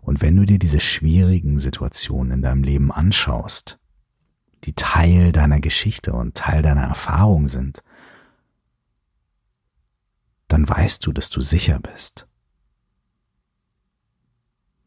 Und 0.00 0.22
wenn 0.22 0.36
du 0.36 0.46
dir 0.46 0.60
diese 0.60 0.78
schwierigen 0.78 1.58
Situationen 1.58 2.30
in 2.30 2.42
deinem 2.42 2.62
Leben 2.62 2.92
anschaust, 2.92 3.80
die 4.62 4.74
Teil 4.74 5.32
deiner 5.32 5.58
Geschichte 5.58 6.12
und 6.12 6.36
Teil 6.36 6.62
deiner 6.62 6.84
Erfahrung 6.84 7.48
sind, 7.48 7.82
dann 10.48 10.68
weißt 10.68 11.06
du, 11.06 11.12
dass 11.12 11.30
du 11.30 11.40
sicher 11.40 11.78
bist. 11.78 12.26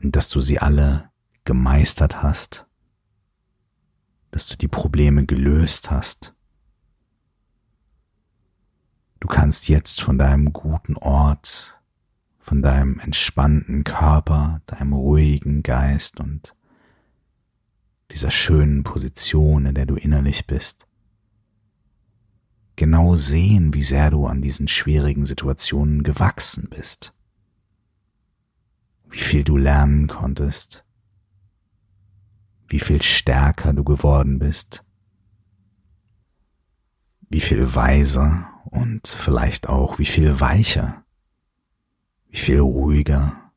Und 0.01 0.15
dass 0.15 0.29
du 0.29 0.41
sie 0.41 0.59
alle 0.59 1.11
gemeistert 1.43 2.23
hast, 2.23 2.67
dass 4.31 4.47
du 4.47 4.57
die 4.57 4.67
Probleme 4.67 5.25
gelöst 5.25 5.91
hast 5.91 6.33
Du 9.21 9.27
kannst 9.27 9.69
jetzt 9.69 10.01
von 10.01 10.17
deinem 10.17 10.51
guten 10.51 10.97
Ort, 10.97 11.79
von 12.39 12.63
deinem 12.63 12.99
entspannten 12.99 13.83
Körper, 13.83 14.61
deinem 14.65 14.93
ruhigen 14.93 15.61
Geist 15.61 16.19
und 16.19 16.55
dieser 18.09 18.31
schönen 18.31 18.83
Position, 18.83 19.67
in 19.67 19.75
der 19.75 19.85
du 19.85 19.95
innerlich 19.95 20.47
bist, 20.47 20.87
genau 22.81 23.15
sehen, 23.15 23.75
wie 23.75 23.83
sehr 23.83 24.09
du 24.09 24.25
an 24.25 24.41
diesen 24.41 24.67
schwierigen 24.67 25.27
Situationen 25.27 26.01
gewachsen 26.01 26.67
bist, 26.67 27.13
wie 29.07 29.19
viel 29.19 29.43
du 29.43 29.55
lernen 29.55 30.07
konntest, 30.07 30.83
wie 32.69 32.79
viel 32.79 33.03
stärker 33.03 33.73
du 33.73 33.83
geworden 33.83 34.39
bist, 34.39 34.83
wie 37.29 37.39
viel 37.39 37.75
weiser 37.75 38.47
und 38.65 39.07
vielleicht 39.07 39.69
auch 39.69 39.99
wie 39.99 40.07
viel 40.07 40.39
weicher, 40.39 41.03
wie 42.29 42.39
viel 42.39 42.61
ruhiger, 42.61 43.51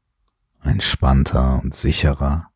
entspannter 0.63 1.63
und 1.63 1.75
sicherer. 1.75 2.51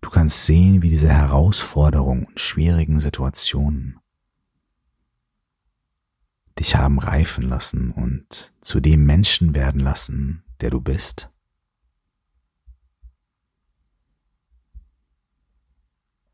Du 0.00 0.10
kannst 0.10 0.46
sehen, 0.46 0.82
wie 0.82 0.90
diese 0.90 1.08
Herausforderungen 1.08 2.24
und 2.24 2.40
schwierigen 2.40 3.00
Situationen 3.00 3.98
dich 6.58 6.74
haben 6.76 6.98
reifen 6.98 7.44
lassen 7.48 7.90
und 7.90 8.54
zu 8.60 8.80
dem 8.80 9.04
Menschen 9.04 9.54
werden 9.54 9.80
lassen, 9.80 10.42
der 10.60 10.70
du 10.70 10.80
bist. 10.80 11.30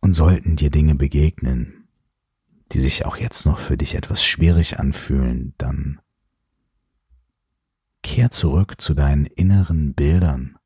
Und 0.01 0.15
sollten 0.15 0.57
dir 0.57 0.71
Dinge 0.71 0.95
begegnen, 0.95 1.89
die 2.73 2.81
sich 2.81 3.05
auch 3.05 3.17
jetzt 3.17 3.47
noch 3.47 3.59
für 3.59 3.77
dich 3.77 3.95
etwas 3.95 4.25
schwierig 4.25 4.79
anfühlen, 4.79 5.55
dann 5.59 6.01
kehr 8.03 8.31
zurück 8.31 8.81
zu 8.81 8.95
deinen 8.95 9.27
inneren 9.27 9.95
Bildern 9.95 10.59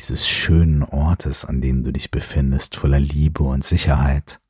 dieses 0.00 0.28
schönen 0.28 0.82
Ortes, 0.82 1.44
an 1.44 1.60
dem 1.60 1.82
du 1.82 1.92
dich 1.92 2.10
befindest, 2.10 2.76
voller 2.76 3.00
Liebe 3.00 3.42
und 3.42 3.64
Sicherheit. 3.64 4.40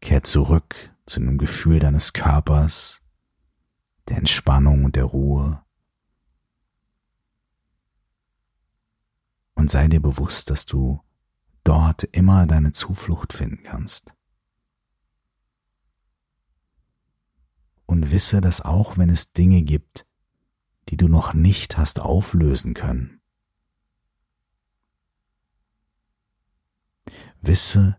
Kehr 0.00 0.24
zurück 0.24 0.74
zu 1.06 1.20
dem 1.20 1.38
Gefühl 1.38 1.78
deines 1.78 2.12
Körpers, 2.12 3.00
der 4.08 4.18
Entspannung 4.18 4.84
und 4.84 4.96
der 4.96 5.04
Ruhe. 5.04 5.62
Und 9.54 9.70
sei 9.70 9.88
dir 9.88 10.00
bewusst, 10.00 10.50
dass 10.50 10.66
du 10.66 11.00
dort 11.64 12.04
immer 12.04 12.46
deine 12.46 12.72
Zuflucht 12.72 13.32
finden 13.32 13.62
kannst. 13.62 14.14
Und 17.86 18.10
wisse, 18.10 18.40
dass 18.40 18.62
auch 18.62 18.98
wenn 18.98 19.10
es 19.10 19.32
Dinge 19.32 19.62
gibt, 19.62 20.06
die 20.88 20.96
du 20.96 21.08
noch 21.08 21.34
nicht 21.34 21.78
hast 21.78 22.00
auflösen 22.00 22.74
können, 22.74 23.15
wisse, 27.40 27.96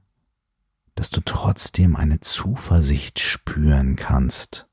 dass 0.96 1.10
du 1.10 1.22
trotzdem 1.22 1.96
eine 1.96 2.20
Zuversicht 2.22 3.20
spüren 3.20 3.96
kannst, 3.96 4.68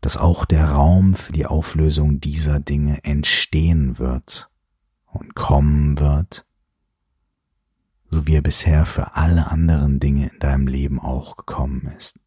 dass 0.00 0.16
auch 0.16 0.44
der 0.44 0.70
Raum 0.70 1.14
für 1.14 1.32
die 1.32 1.46
Auflösung 1.46 2.20
dieser 2.20 2.60
Dinge 2.60 3.04
entstehen 3.04 3.98
wird 3.98 4.50
und 5.06 5.34
kommen 5.34 5.98
wird, 5.98 6.46
so 8.10 8.26
wie 8.26 8.36
er 8.36 8.42
bisher 8.42 8.86
für 8.86 9.14
alle 9.14 9.46
anderen 9.48 10.00
Dinge 10.00 10.28
in 10.28 10.38
deinem 10.40 10.66
Leben 10.66 11.00
auch 11.00 11.36
gekommen 11.36 11.92
ist. 11.96 12.18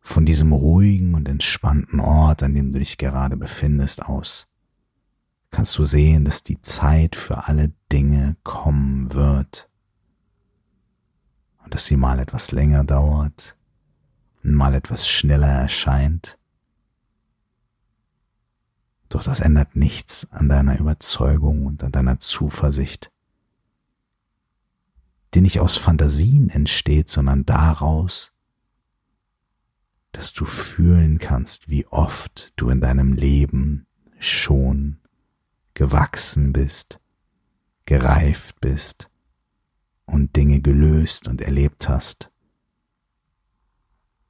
Von 0.00 0.24
diesem 0.24 0.52
ruhigen 0.52 1.14
und 1.14 1.28
entspannten 1.28 1.98
Ort, 1.98 2.42
an 2.42 2.54
dem 2.54 2.72
du 2.72 2.78
dich 2.78 2.96
gerade 2.96 3.36
befindest, 3.36 4.04
aus, 4.04 4.46
kannst 5.50 5.76
du 5.78 5.84
sehen, 5.84 6.24
dass 6.24 6.42
die 6.42 6.60
Zeit 6.60 7.16
für 7.16 7.46
alle 7.46 7.72
Dinge 7.92 8.36
kommen 8.42 9.12
wird. 9.12 9.68
Und 11.64 11.74
dass 11.74 11.86
sie 11.86 11.96
mal 11.96 12.18
etwas 12.18 12.52
länger 12.52 12.84
dauert 12.84 13.56
und 14.42 14.54
mal 14.54 14.74
etwas 14.74 15.08
schneller 15.08 15.48
erscheint. 15.48 16.38
Doch 19.08 19.22
das 19.22 19.40
ändert 19.40 19.76
nichts 19.76 20.30
an 20.30 20.48
deiner 20.48 20.78
Überzeugung 20.78 21.66
und 21.66 21.82
an 21.82 21.92
deiner 21.92 22.18
Zuversicht, 22.18 23.12
die 25.34 25.40
nicht 25.40 25.60
aus 25.60 25.76
Fantasien 25.76 26.50
entsteht, 26.50 27.08
sondern 27.08 27.44
daraus, 27.46 28.32
dass 30.12 30.32
du 30.32 30.44
fühlen 30.44 31.18
kannst, 31.18 31.68
wie 31.68 31.86
oft 31.86 32.52
du 32.56 32.68
in 32.70 32.80
deinem 32.80 33.12
Leben 33.12 33.86
schon 34.18 34.98
gewachsen 35.76 36.52
bist, 36.52 36.98
gereift 37.84 38.60
bist 38.60 39.08
und 40.06 40.34
Dinge 40.34 40.60
gelöst 40.60 41.28
und 41.28 41.40
erlebt 41.40 41.88
hast 41.88 42.32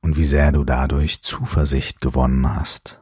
und 0.02 0.18
wie 0.18 0.26
sehr 0.26 0.52
du 0.52 0.64
dadurch 0.64 1.22
Zuversicht 1.22 2.02
gewonnen 2.02 2.54
hast 2.54 3.00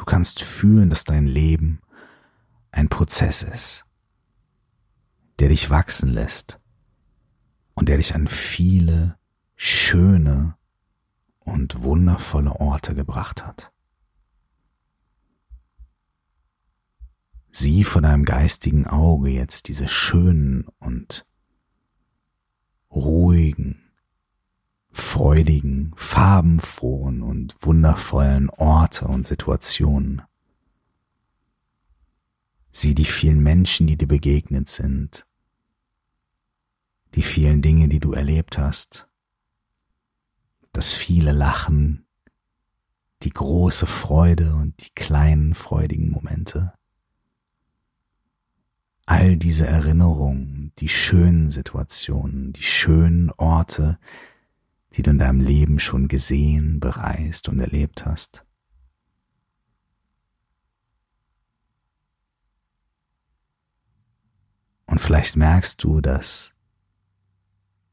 Du 0.00 0.06
kannst 0.06 0.40
fühlen, 0.40 0.88
dass 0.88 1.04
dein 1.04 1.26
Leben 1.26 1.82
ein 2.70 2.88
Prozess 2.88 3.42
ist, 3.42 3.84
der 5.40 5.50
dich 5.50 5.68
wachsen 5.68 6.08
lässt 6.08 6.58
und 7.74 7.90
der 7.90 7.98
dich 7.98 8.14
an 8.14 8.26
viele 8.26 9.18
schöne 9.56 10.56
und 11.40 11.82
wundervolle 11.82 12.52
Orte 12.52 12.94
gebracht 12.94 13.44
hat. 13.44 13.72
Sieh 17.52 17.84
vor 17.84 18.02
deinem 18.02 18.24
geistigen 18.24 18.86
Auge 18.86 19.30
jetzt 19.30 19.68
diese 19.68 19.88
schönen 19.88 20.66
und 20.78 21.26
ruhigen, 22.90 23.82
freudigen, 24.90 25.92
farbenfrohen 25.96 27.22
und 27.22 27.56
wundervollen 27.60 28.50
Orte 28.50 29.06
und 29.06 29.26
Situationen 29.26 30.22
Sieh 32.72 32.94
die 32.94 33.04
vielen 33.04 33.42
Menschen, 33.42 33.86
die 33.86 33.96
dir 33.96 34.06
begegnet 34.06 34.68
sind, 34.68 35.26
die 37.14 37.22
vielen 37.22 37.62
Dinge, 37.62 37.88
die 37.88 37.98
du 37.98 38.12
erlebt 38.12 38.58
hast, 38.58 39.08
das 40.72 40.92
viele 40.92 41.32
Lachen, 41.32 42.06
die 43.22 43.30
große 43.30 43.86
Freude 43.86 44.54
und 44.54 44.84
die 44.84 44.90
kleinen 44.94 45.54
freudigen 45.54 46.10
Momente. 46.10 46.72
All 49.10 49.36
diese 49.36 49.66
Erinnerungen, 49.66 50.70
die 50.78 50.88
schönen 50.88 51.50
Situationen, 51.50 52.52
die 52.52 52.62
schönen 52.62 53.32
Orte, 53.32 53.98
die 54.92 55.02
du 55.02 55.10
in 55.10 55.18
deinem 55.18 55.40
Leben 55.40 55.80
schon 55.80 56.06
gesehen, 56.06 56.78
bereist 56.78 57.48
und 57.48 57.58
erlebt 57.58 58.06
hast. 58.06 58.44
Und 64.86 65.00
vielleicht 65.00 65.34
merkst 65.34 65.82
du, 65.82 66.00
dass 66.00 66.54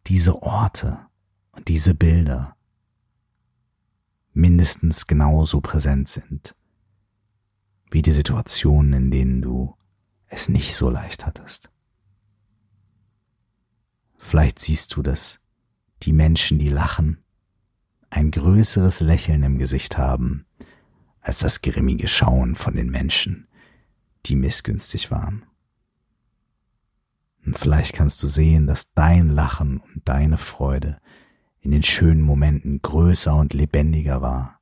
diese 0.05 0.43
Orte 0.43 0.99
und 1.49 1.67
diese 1.67 1.95
Bilder 1.95 2.55
mindestens 4.33 5.07
genauso 5.07 5.61
präsent 5.61 6.09
sind 6.09 6.55
wie 7.89 8.03
die 8.03 8.13
Situationen, 8.13 8.93
in 8.93 9.09
denen 9.09 9.41
du 9.41 9.77
es 10.27 10.49
nicht 10.49 10.75
so 10.75 10.89
leicht 10.89 11.25
hattest. 11.25 11.69
Vielleicht 14.17 14.59
siehst 14.59 14.95
du, 14.95 15.01
dass 15.01 15.39
die 16.03 16.13
Menschen, 16.13 16.59
die 16.59 16.69
lachen, 16.69 17.23
ein 18.09 18.31
größeres 18.31 19.01
Lächeln 19.01 19.43
im 19.43 19.57
Gesicht 19.57 19.97
haben 19.97 20.45
als 21.21 21.39
das 21.39 21.61
grimmige 21.61 22.07
Schauen 22.07 22.55
von 22.55 22.75
den 22.75 22.89
Menschen, 22.89 23.47
die 24.25 24.35
missgünstig 24.35 25.11
waren. 25.11 25.45
Und 27.45 27.57
vielleicht 27.57 27.93
kannst 27.93 28.21
du 28.23 28.27
sehen, 28.27 28.67
dass 28.67 28.93
dein 28.93 29.29
Lachen 29.29 29.79
und 29.79 30.07
deine 30.07 30.37
Freude 30.37 30.99
in 31.59 31.71
den 31.71 31.83
schönen 31.83 32.21
Momenten 32.21 32.81
größer 32.81 33.35
und 33.35 33.53
lebendiger 33.53 34.21
war 34.21 34.57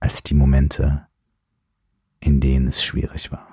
als 0.00 0.22
die 0.22 0.34
Momente, 0.34 1.06
in 2.20 2.40
denen 2.40 2.68
es 2.68 2.82
schwierig 2.82 3.32
war. 3.32 3.47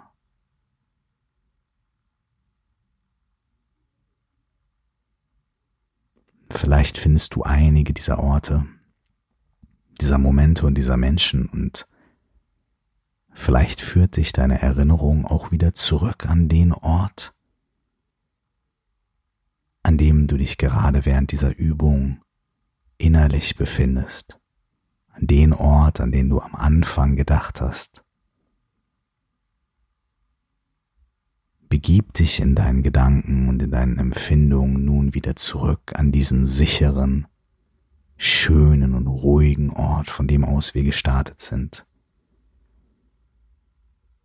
Vielleicht 6.50 6.98
findest 6.98 7.36
du 7.36 7.44
einige 7.44 7.94
dieser 7.94 8.20
Orte, 8.20 8.66
dieser 10.00 10.18
Momente 10.18 10.66
und 10.66 10.76
dieser 10.76 10.98
Menschen 10.98 11.48
und 11.48 11.88
vielleicht 13.34 13.82
führt 13.82 14.18
dich 14.18 14.32
deine 14.32 14.62
Erinnerung 14.62 15.26
auch 15.26 15.52
wieder 15.52 15.74
zurück 15.74 16.28
an 16.28 16.48
den 16.48 16.72
Ort, 16.72 17.34
an 19.84 19.98
dem 19.98 20.28
du 20.28 20.38
dich 20.38 20.58
gerade 20.58 21.06
während 21.06 21.32
dieser 21.32 21.56
Übung 21.58 22.22
innerlich 22.98 23.56
befindest, 23.56 24.40
an 25.12 25.28
den 25.28 25.54
Ort, 25.54 26.00
an 26.00 26.12
den 26.12 26.30
du 26.30 26.40
am 26.40 26.56
Anfang 26.56 27.16
gedacht 27.16 27.62
hast. 27.62 28.05
Begib 31.76 32.14
dich 32.14 32.40
in 32.40 32.56
deinen 32.56 32.84
Gedanken 32.84 33.50
und 33.50 33.62
in 33.62 33.70
deinen 33.70 34.00
Empfindungen 34.00 34.86
nun 34.86 35.14
wieder 35.14 35.36
zurück 35.36 35.92
an 35.94 36.14
diesen 36.14 36.46
sicheren, 36.46 37.28
schönen 38.16 38.94
und 38.94 39.08
ruhigen 39.08 39.72
Ort, 39.72 40.10
von 40.10 40.26
dem 40.26 40.46
aus 40.46 40.74
wir 40.74 40.84
gestartet 40.84 41.42
sind. 41.42 41.86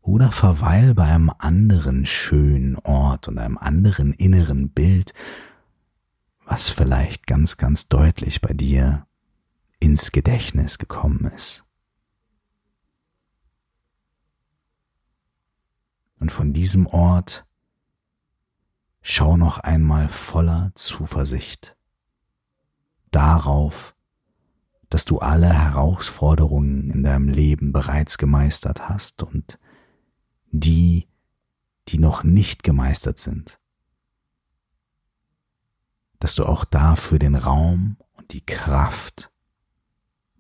Oder 0.01 0.31
verweil 0.31 0.95
bei 0.95 1.07
einem 1.07 1.33
anderen 1.39 2.07
schönen 2.07 2.77
Ort 2.77 3.27
und 3.27 3.37
einem 3.37 3.59
anderen 3.59 4.13
inneren 4.13 4.71
Bild, 4.71 5.13
was 6.45 6.69
vielleicht 6.69 7.27
ganz, 7.27 7.57
ganz 7.57 7.89
deutlich 7.89 8.41
bei 8.41 8.55
dir 8.55 9.09
ins 9.81 10.13
Gedächtnis 10.13 10.79
gekommen 10.79 11.29
ist. 11.35 11.65
Und 16.21 16.31
von 16.31 16.53
diesem 16.53 16.87
Ort 16.87 17.47
schau 19.03 19.37
noch 19.37 19.59
einmal 19.59 20.09
voller 20.09 20.71
Zuversicht 20.75 21.77
darauf, 23.11 23.97
dass 24.91 25.07
du 25.07 25.19
alle 25.19 25.53
Herausforderungen 25.53 26.91
in 26.91 27.03
deinem 27.03 27.29
Leben 27.29 27.73
bereits 27.73 28.19
gemeistert 28.19 28.89
hast 28.89 29.23
und 29.23 29.59
die, 30.51 31.09
die 31.89 31.99
noch 31.99 32.23
nicht 32.23 32.65
gemeistert 32.65 33.19
sind, 33.19 33.59
dass 36.19 36.35
du 36.35 36.45
auch 36.45 36.65
dafür 36.65 37.19
den 37.19 37.35
Raum 37.35 37.97
und 38.13 38.33
die 38.33 38.45
Kraft, 38.45 39.33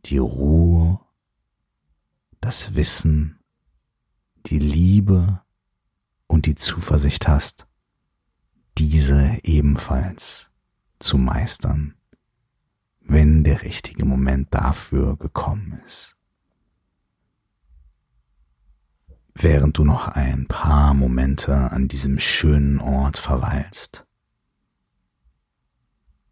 die 0.04 0.18
Ruhe, 0.18 1.00
das 2.40 2.74
Wissen, 2.74 3.38
die 4.46 4.58
Liebe 4.58 5.40
und 6.30 6.46
die 6.46 6.54
Zuversicht 6.54 7.26
hast, 7.26 7.66
diese 8.78 9.38
ebenfalls 9.42 10.48
zu 11.00 11.18
meistern, 11.18 11.94
wenn 13.00 13.42
der 13.42 13.62
richtige 13.62 14.04
Moment 14.04 14.54
dafür 14.54 15.16
gekommen 15.16 15.80
ist. 15.84 16.16
Während 19.34 19.76
du 19.76 19.84
noch 19.84 20.06
ein 20.06 20.46
paar 20.46 20.94
Momente 20.94 21.52
an 21.72 21.88
diesem 21.88 22.20
schönen 22.20 22.78
Ort 22.78 23.18
verweilst, 23.18 24.06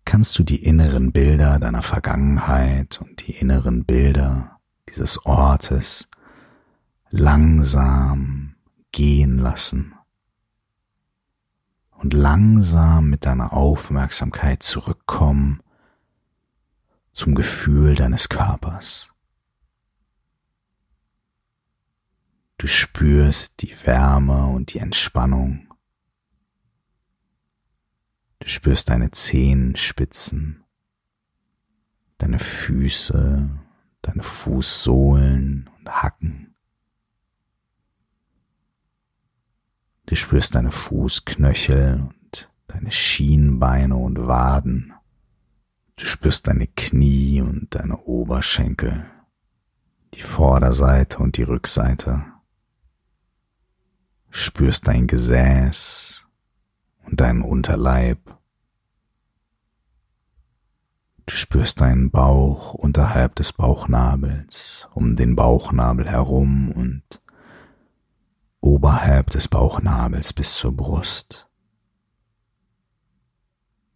kannst 0.04 0.38
du 0.38 0.44
die 0.44 0.62
inneren 0.62 1.10
Bilder 1.10 1.58
deiner 1.58 1.82
Vergangenheit 1.82 3.00
und 3.00 3.26
die 3.26 3.32
inneren 3.32 3.84
Bilder 3.84 4.60
dieses 4.88 5.26
Ortes 5.26 6.08
langsam 7.10 8.47
gehen 8.92 9.38
lassen 9.38 9.94
und 11.90 12.12
langsam 12.12 13.10
mit 13.10 13.26
deiner 13.26 13.52
Aufmerksamkeit 13.52 14.62
zurückkommen 14.62 15.62
zum 17.12 17.34
Gefühl 17.34 17.94
deines 17.94 18.28
Körpers. 18.28 19.10
Du 22.56 22.66
spürst 22.66 23.62
die 23.62 23.74
Wärme 23.86 24.46
und 24.46 24.74
die 24.74 24.78
Entspannung 24.78 25.68
Du 28.40 28.48
spürst 28.48 28.88
deine 28.88 29.10
Zehenspitzen, 29.10 30.64
deine 32.18 32.38
Füße, 32.38 33.50
deine 34.02 34.22
Fußsohlen 34.22 35.68
und 35.78 36.02
Hacken. 36.02 36.54
Du 40.08 40.16
spürst 40.16 40.54
deine 40.54 40.70
Fußknöchel 40.70 42.00
und 42.00 42.50
deine 42.66 42.90
Schienbeine 42.90 43.94
und 43.94 44.26
Waden. 44.26 44.94
Du 45.96 46.06
spürst 46.06 46.48
deine 46.48 46.66
Knie 46.66 47.42
und 47.42 47.74
deine 47.74 47.98
Oberschenkel, 47.98 49.04
die 50.14 50.22
Vorderseite 50.22 51.18
und 51.18 51.36
die 51.36 51.42
Rückseite. 51.42 52.24
Spürst 54.30 54.88
dein 54.88 55.08
Gesäß 55.08 56.26
und 57.04 57.20
deinen 57.20 57.42
Unterleib. 57.42 58.18
Du 61.26 61.34
spürst 61.34 61.82
deinen 61.82 62.10
Bauch 62.10 62.72
unterhalb 62.72 63.34
des 63.34 63.52
Bauchnabels, 63.52 64.88
um 64.94 65.16
den 65.16 65.36
Bauchnabel 65.36 66.08
herum 66.08 66.72
und 66.72 67.20
oberhalb 68.60 69.30
des 69.30 69.48
Bauchnabels 69.48 70.32
bis 70.32 70.54
zur 70.54 70.72
Brust. 70.76 71.48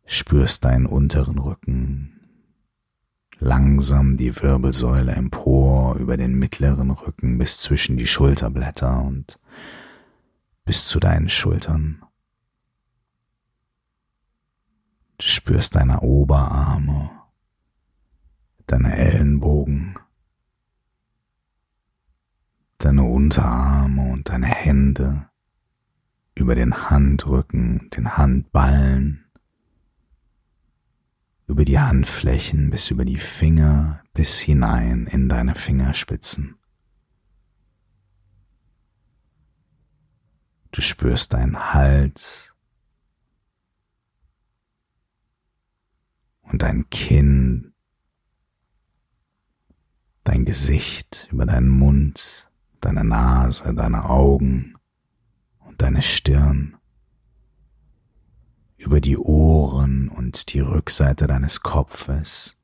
Spürst 0.05 0.65
deinen 0.65 0.87
unteren 0.87 1.39
Rücken, 1.39 2.21
langsam 3.39 4.17
die 4.17 4.41
Wirbelsäule 4.41 5.13
empor 5.13 5.97
über 5.97 6.17
den 6.17 6.35
mittleren 6.35 6.91
Rücken 6.91 7.39
bis 7.39 7.59
zwischen 7.59 7.97
die 7.97 8.07
Schulterblätter 8.07 9.03
und 9.03 9.39
bis 10.65 10.87
zu 10.87 11.01
deinen 11.01 11.29
Schultern. 11.29 12.03
Du 15.19 15.27
spürst 15.27 15.77
deine 15.77 16.01
Oberarme, 16.01 17.11
deine 18.67 18.97
Ellenbogen, 18.97 19.99
deine 22.85 23.05
Unterarme 23.05 24.11
und 24.13 24.29
deine 24.29 24.47
Hände 24.47 25.29
über 26.35 26.55
den 26.55 26.91
Handrücken, 26.91 27.91
den 27.91 28.17
Handballen, 28.17 29.25
über 31.47 31.65
die 31.65 31.79
Handflächen 31.79 32.71
bis 32.71 32.91
über 32.91 33.05
die 33.05 33.19
Finger 33.19 34.03
bis 34.15 34.41
hinein 34.41 35.07
in 35.07 35.29
deine 35.29 35.55
Fingerspitzen. 35.55 36.57
spürst 40.83 41.33
deinen 41.33 41.73
Hals 41.73 42.55
und 46.43 46.63
dein 46.63 46.89
Kinn, 46.91 47.73
dein 50.25 50.45
Gesicht 50.45 51.29
über 51.31 51.47
deinen 51.47 51.71
Mund, 51.71 52.52
deine 52.85 53.05
Nase, 53.05 53.75
deine 53.75 54.09
Augen 54.09 54.77
und 55.61 55.81
deine 55.81 56.03
Stirn, 56.03 56.77
über 58.77 59.01
die 59.01 59.17
Ohren 59.17 60.09
und 60.09 60.53
die 60.53 60.61
Rückseite 60.61 61.27
deines 61.27 61.61
Kopfes 61.63 62.57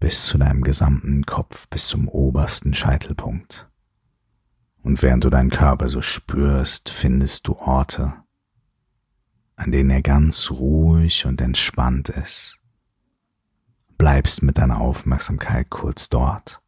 bis 0.00 0.24
zu 0.26 0.38
deinem 0.38 0.62
gesamten 0.62 1.26
Kopf, 1.26 1.68
bis 1.68 1.88
zum 1.88 2.08
obersten 2.08 2.72
Scheitelpunkt. 2.74 3.68
Und 4.82 5.02
während 5.02 5.24
du 5.24 5.30
deinen 5.30 5.50
Körper 5.50 5.88
so 5.88 6.00
spürst, 6.00 6.88
findest 6.88 7.46
du 7.46 7.56
Orte, 7.56 8.14
an 9.56 9.72
denen 9.72 9.90
er 9.90 10.00
ganz 10.00 10.50
ruhig 10.50 11.26
und 11.26 11.40
entspannt 11.42 12.08
ist. 12.08 12.58
Bleibst 13.98 14.42
mit 14.42 14.56
deiner 14.56 14.80
Aufmerksamkeit 14.80 15.68
kurz 15.68 16.08
dort. 16.08 16.62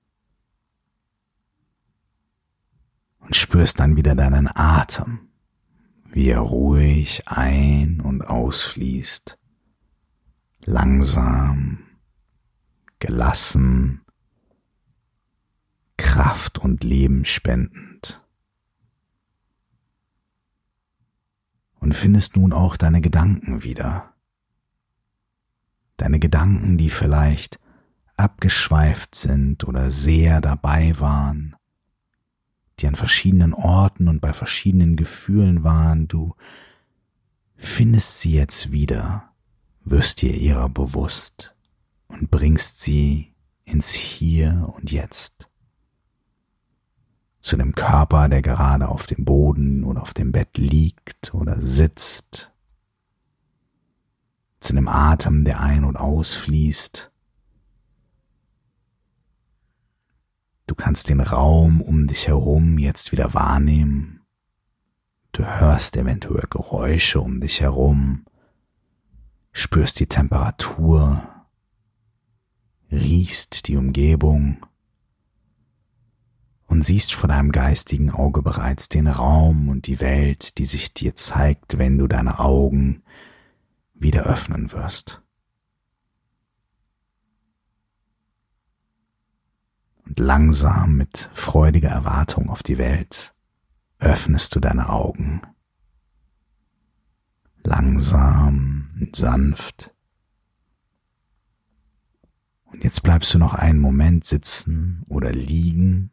Und 3.23 3.37
spürst 3.37 3.81
dann 3.81 3.97
wieder 3.97 4.15
deinen 4.15 4.49
Atem, 4.53 5.29
wie 6.05 6.29
er 6.29 6.41
ruhig 6.41 7.23
ein- 7.27 8.01
und 8.01 8.23
ausfließt, 8.23 9.39
langsam, 10.65 11.79
gelassen, 12.99 14.03
Kraft 15.97 16.59
und 16.59 16.85
Leben 16.85 17.25
spendend. 17.25 18.23
Und 21.79 21.95
findest 21.95 22.37
nun 22.37 22.53
auch 22.53 22.77
deine 22.77 23.01
Gedanken 23.01 23.63
wieder. 23.63 24.13
Deine 25.97 26.19
Gedanken, 26.19 26.77
die 26.77 26.91
vielleicht 26.91 27.59
abgeschweift 28.17 29.15
sind 29.15 29.65
oder 29.65 29.91
sehr 29.91 30.41
dabei 30.41 30.99
waren, 31.01 31.57
die 32.83 32.89
an 32.89 32.95
verschiedenen 32.95 33.55
Orten 33.55 34.09
und 34.09 34.21
bei 34.21 34.33
verschiedenen 34.33 34.97
Gefühlen 34.97 35.65
waren, 35.65 36.09
du 36.09 36.35
findest 37.57 38.21
sie 38.21 38.35
jetzt 38.35 38.73
wieder, 38.73 39.31
wirst 39.85 40.23
dir 40.23 40.35
ihrer 40.35 40.69
bewusst 40.69 41.57
und 42.09 42.31
bringst 42.31 42.81
sie 42.81 43.33
ins 43.65 43.93
Hier 43.95 44.73
und 44.77 44.91
Jetzt 44.91 45.49
zu 47.41 47.57
dem 47.57 47.75
Körper, 47.75 48.29
der 48.29 48.43
gerade 48.43 48.89
auf 48.89 49.07
dem 49.07 49.25
Boden 49.25 49.85
oder 49.85 50.03
auf 50.03 50.15
dem 50.15 50.33
Bett 50.33 50.57
liegt 50.57 51.35
oder 51.35 51.61
sitzt, 51.61 52.53
zu 54.61 54.75
dem 54.75 54.89
Atem, 54.89 55.45
der 55.45 55.61
ein- 55.61 55.85
und 55.85 55.97
ausfließt. 55.97 57.12
Du 60.73 60.77
kannst 60.77 61.11
den 61.11 61.21
Raum 61.21 61.83
um 61.83 62.07
dich 62.07 62.29
herum 62.29 62.79
jetzt 62.79 63.13
wieder 63.13 63.35
wahrnehmen. 63.35 64.23
Du 65.33 65.45
hörst 65.45 65.99
eventuell 65.99 66.47
Geräusche 66.49 67.21
um 67.21 67.43
dich 67.43 67.61
herum, 67.61 68.25
spürst 69.53 70.01
die 70.01 70.07
Temperatur, 70.07 71.29
riechst 72.91 73.69
die 73.69 73.77
Umgebung 73.77 74.65
und 76.69 76.87
siehst 76.87 77.13
vor 77.13 77.29
deinem 77.29 77.53
geistigen 77.53 78.11
Auge 78.11 78.41
bereits 78.41 78.89
den 78.89 79.09
Raum 79.09 79.69
und 79.69 79.87
die 79.87 80.01
Welt, 80.01 80.57
die 80.57 80.65
sich 80.65 80.95
dir 80.95 81.15
zeigt, 81.15 81.77
wenn 81.77 81.99
du 81.99 82.07
deine 82.07 82.39
Augen 82.39 83.03
wieder 83.93 84.23
öffnen 84.23 84.73
wirst. 84.73 85.22
Und 90.07 90.19
langsam 90.19 90.97
mit 90.97 91.31
freudiger 91.33 91.91
Erwartung 91.91 92.51
auf 92.51 92.63
die 92.63 92.79
Welt 92.79 93.35
öffnest 93.99 94.55
du 94.55 94.61
deine 94.61 94.89
Augen. 94.89 95.43
Langsam 97.63 98.91
und 99.01 99.15
sanft. 99.15 99.95
Und 102.65 102.83
jetzt 102.85 103.03
bleibst 103.03 103.33
du 103.33 103.39
noch 103.39 103.55
einen 103.55 103.79
Moment 103.79 104.25
sitzen 104.25 105.05
oder 105.09 105.31
liegen 105.31 106.13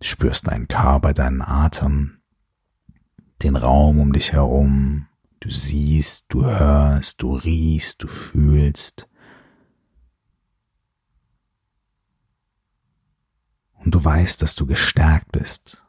spürst 0.00 0.48
deinen 0.48 0.68
Körper, 0.68 1.12
deinen 1.12 1.42
Atem, 1.42 2.18
den 3.42 3.56
Raum 3.56 4.00
um 4.00 4.12
dich 4.12 4.32
herum. 4.32 5.06
Du 5.40 5.50
siehst, 5.50 6.26
du 6.28 6.44
hörst, 6.44 7.22
du 7.22 7.34
riechst, 7.34 8.02
du 8.02 8.08
fühlst. 8.08 9.08
Und 13.78 13.94
du 13.94 14.04
weißt, 14.04 14.42
dass 14.42 14.54
du 14.54 14.66
gestärkt 14.66 15.32
bist. 15.32 15.84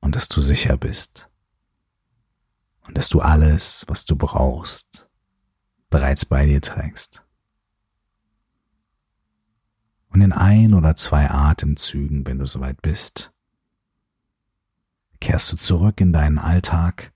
Und 0.00 0.16
dass 0.16 0.28
du 0.28 0.40
sicher 0.40 0.76
bist. 0.76 1.28
Und 2.86 2.98
dass 2.98 3.08
du 3.08 3.20
alles, 3.20 3.84
was 3.88 4.04
du 4.04 4.16
brauchst, 4.16 5.08
bereits 5.90 6.24
bei 6.24 6.46
dir 6.46 6.60
trägst. 6.60 7.22
Und 10.08 10.20
in 10.20 10.32
ein 10.32 10.74
oder 10.74 10.94
zwei 10.96 11.30
Atemzügen, 11.30 12.26
wenn 12.26 12.38
du 12.38 12.46
soweit 12.46 12.82
bist, 12.82 13.32
kehrst 15.20 15.52
du 15.52 15.56
zurück 15.56 16.00
in 16.00 16.12
deinen 16.12 16.38
Alltag, 16.38 17.12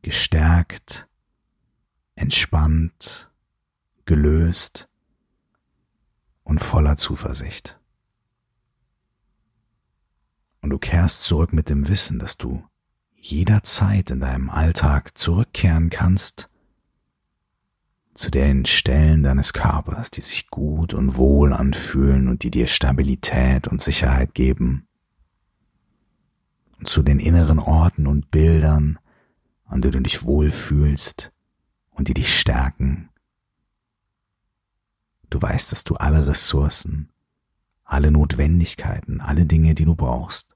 gestärkt, 0.00 1.08
entspannt, 2.14 3.30
gelöst 4.04 4.88
und 6.44 6.60
voller 6.60 6.96
Zuversicht. 6.96 7.78
Und 10.64 10.70
du 10.70 10.78
kehrst 10.78 11.24
zurück 11.24 11.52
mit 11.52 11.68
dem 11.68 11.88
Wissen, 11.88 12.18
dass 12.18 12.38
du 12.38 12.64
jederzeit 13.12 14.10
in 14.10 14.20
deinem 14.20 14.48
Alltag 14.48 15.18
zurückkehren 15.18 15.90
kannst 15.90 16.48
zu 18.14 18.30
den 18.30 18.64
Stellen 18.64 19.22
deines 19.22 19.52
Körpers, 19.52 20.10
die 20.10 20.22
sich 20.22 20.48
gut 20.48 20.94
und 20.94 21.18
wohl 21.18 21.52
anfühlen 21.52 22.28
und 22.28 22.44
die 22.44 22.50
dir 22.50 22.66
Stabilität 22.66 23.68
und 23.68 23.82
Sicherheit 23.82 24.32
geben. 24.32 24.88
Und 26.78 26.88
zu 26.88 27.02
den 27.02 27.20
inneren 27.20 27.58
Orten 27.58 28.06
und 28.06 28.30
Bildern, 28.30 28.98
an 29.66 29.82
denen 29.82 29.92
du 29.92 30.00
dich 30.04 30.24
wohlfühlst 30.24 31.30
und 31.90 32.08
die 32.08 32.14
dich 32.14 32.34
stärken. 32.34 33.10
Du 35.28 35.42
weißt, 35.42 35.72
dass 35.72 35.84
du 35.84 35.96
alle 35.96 36.26
Ressourcen, 36.26 37.10
alle 37.84 38.10
Notwendigkeiten, 38.10 39.20
alle 39.20 39.44
Dinge, 39.44 39.74
die 39.74 39.84
du 39.84 39.94
brauchst, 39.94 40.53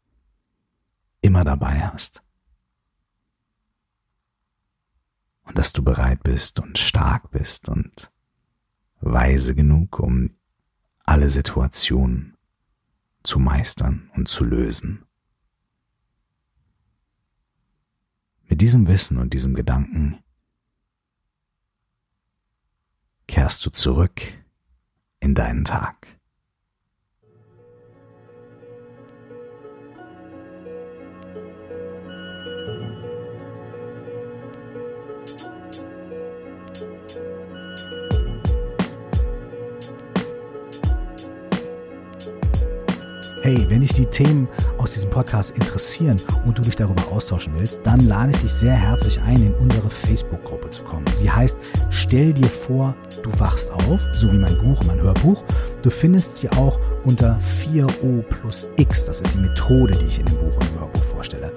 immer 1.21 1.45
dabei 1.45 1.81
hast. 1.81 2.23
und 5.49 5.57
dass 5.57 5.73
du 5.73 5.83
bereit 5.83 6.23
bist 6.23 6.61
und 6.61 6.79
stark 6.79 7.31
bist 7.31 7.69
und 7.69 8.13
weise 9.01 9.55
genug, 9.55 9.99
um 9.99 10.37
alle 11.05 11.31
Situationen 11.31 12.37
zu 13.23 13.39
meistern 13.39 14.11
und 14.15 14.29
zu 14.29 14.45
lösen. 14.45 15.07
Mit 18.45 18.61
diesem 18.61 18.87
Wissen 18.87 19.17
und 19.17 19.33
diesem 19.33 19.55
Gedanken 19.55 20.23
kehrst 23.27 23.65
du 23.65 23.71
zurück 23.71 24.21
in 25.21 25.35
deinen 25.35 25.65
Tag. 25.65 26.18
Hey, 43.49 43.65
wenn 43.71 43.81
dich 43.81 43.95
die 43.95 44.05
Themen 44.05 44.47
aus 44.77 44.93
diesem 44.93 45.09
Podcast 45.09 45.53
interessieren 45.53 46.19
und 46.45 46.59
du 46.59 46.61
dich 46.61 46.77
darüber 46.77 47.11
austauschen 47.11 47.55
willst, 47.57 47.81
dann 47.83 47.99
lade 48.01 48.33
ich 48.33 48.43
dich 48.43 48.53
sehr 48.53 48.75
herzlich 48.75 49.19
ein, 49.23 49.43
in 49.43 49.55
unsere 49.55 49.89
Facebook-Gruppe 49.89 50.69
zu 50.69 50.85
kommen. 50.85 51.07
Sie 51.15 51.31
heißt 51.31 51.57
Stell 51.89 52.35
dir 52.35 52.45
vor, 52.45 52.95
du 53.23 53.31
wachst 53.41 53.71
auf, 53.71 54.01
so 54.13 54.31
wie 54.31 54.37
mein 54.37 54.55
Buch, 54.59 54.79
mein 54.87 55.01
Hörbuch. 55.01 55.43
Du 55.81 55.89
findest 55.89 56.37
sie 56.37 56.51
auch 56.51 56.79
unter 57.05 57.39
4O 57.39 58.21
plus 58.21 58.69
X. 58.77 59.07
Das 59.07 59.23
ist 59.23 59.33
die 59.33 59.39
Methode, 59.39 59.95
die 59.95 60.05
ich 60.05 60.21
in 60.21 60.27
dem 60.27 60.41
Buch 60.41 60.55
und 60.55 60.79
Hörbuch 60.79 61.05
vorstelle. 61.05 61.51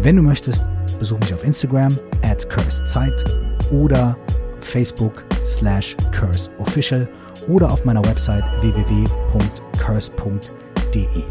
Wenn 0.00 0.16
du 0.16 0.22
möchtest, 0.22 0.66
besuch 0.98 1.18
mich 1.18 1.34
auf 1.34 1.44
Instagram 1.44 1.94
at 2.22 2.48
cursedzeit 2.48 3.26
oder 3.70 4.16
Facebook 4.60 5.22
slash 5.44 5.98
curseofficial 6.18 7.06
oder 7.46 7.70
auf 7.70 7.84
meiner 7.84 8.02
Website 8.06 8.44
www.curse.de 8.62 10.65
www.ccc.de. 10.96 11.22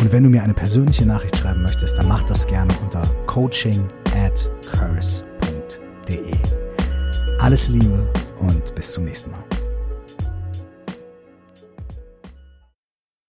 Und 0.00 0.12
wenn 0.12 0.22
du 0.22 0.30
mir 0.30 0.42
eine 0.42 0.54
persönliche 0.54 1.06
Nachricht 1.06 1.36
schreiben 1.36 1.62
möchtest, 1.62 1.98
dann 1.98 2.08
mach 2.08 2.22
das 2.22 2.46
gerne 2.46 2.72
unter 2.82 3.02
coaching 3.26 3.86
at 4.16 4.48
curse.de. 4.72 6.32
Alles 7.38 7.68
Liebe 7.68 8.06
und 8.38 8.74
bis 8.74 8.92
zum 8.92 9.04
nächsten 9.04 9.30
Mal. 9.32 9.49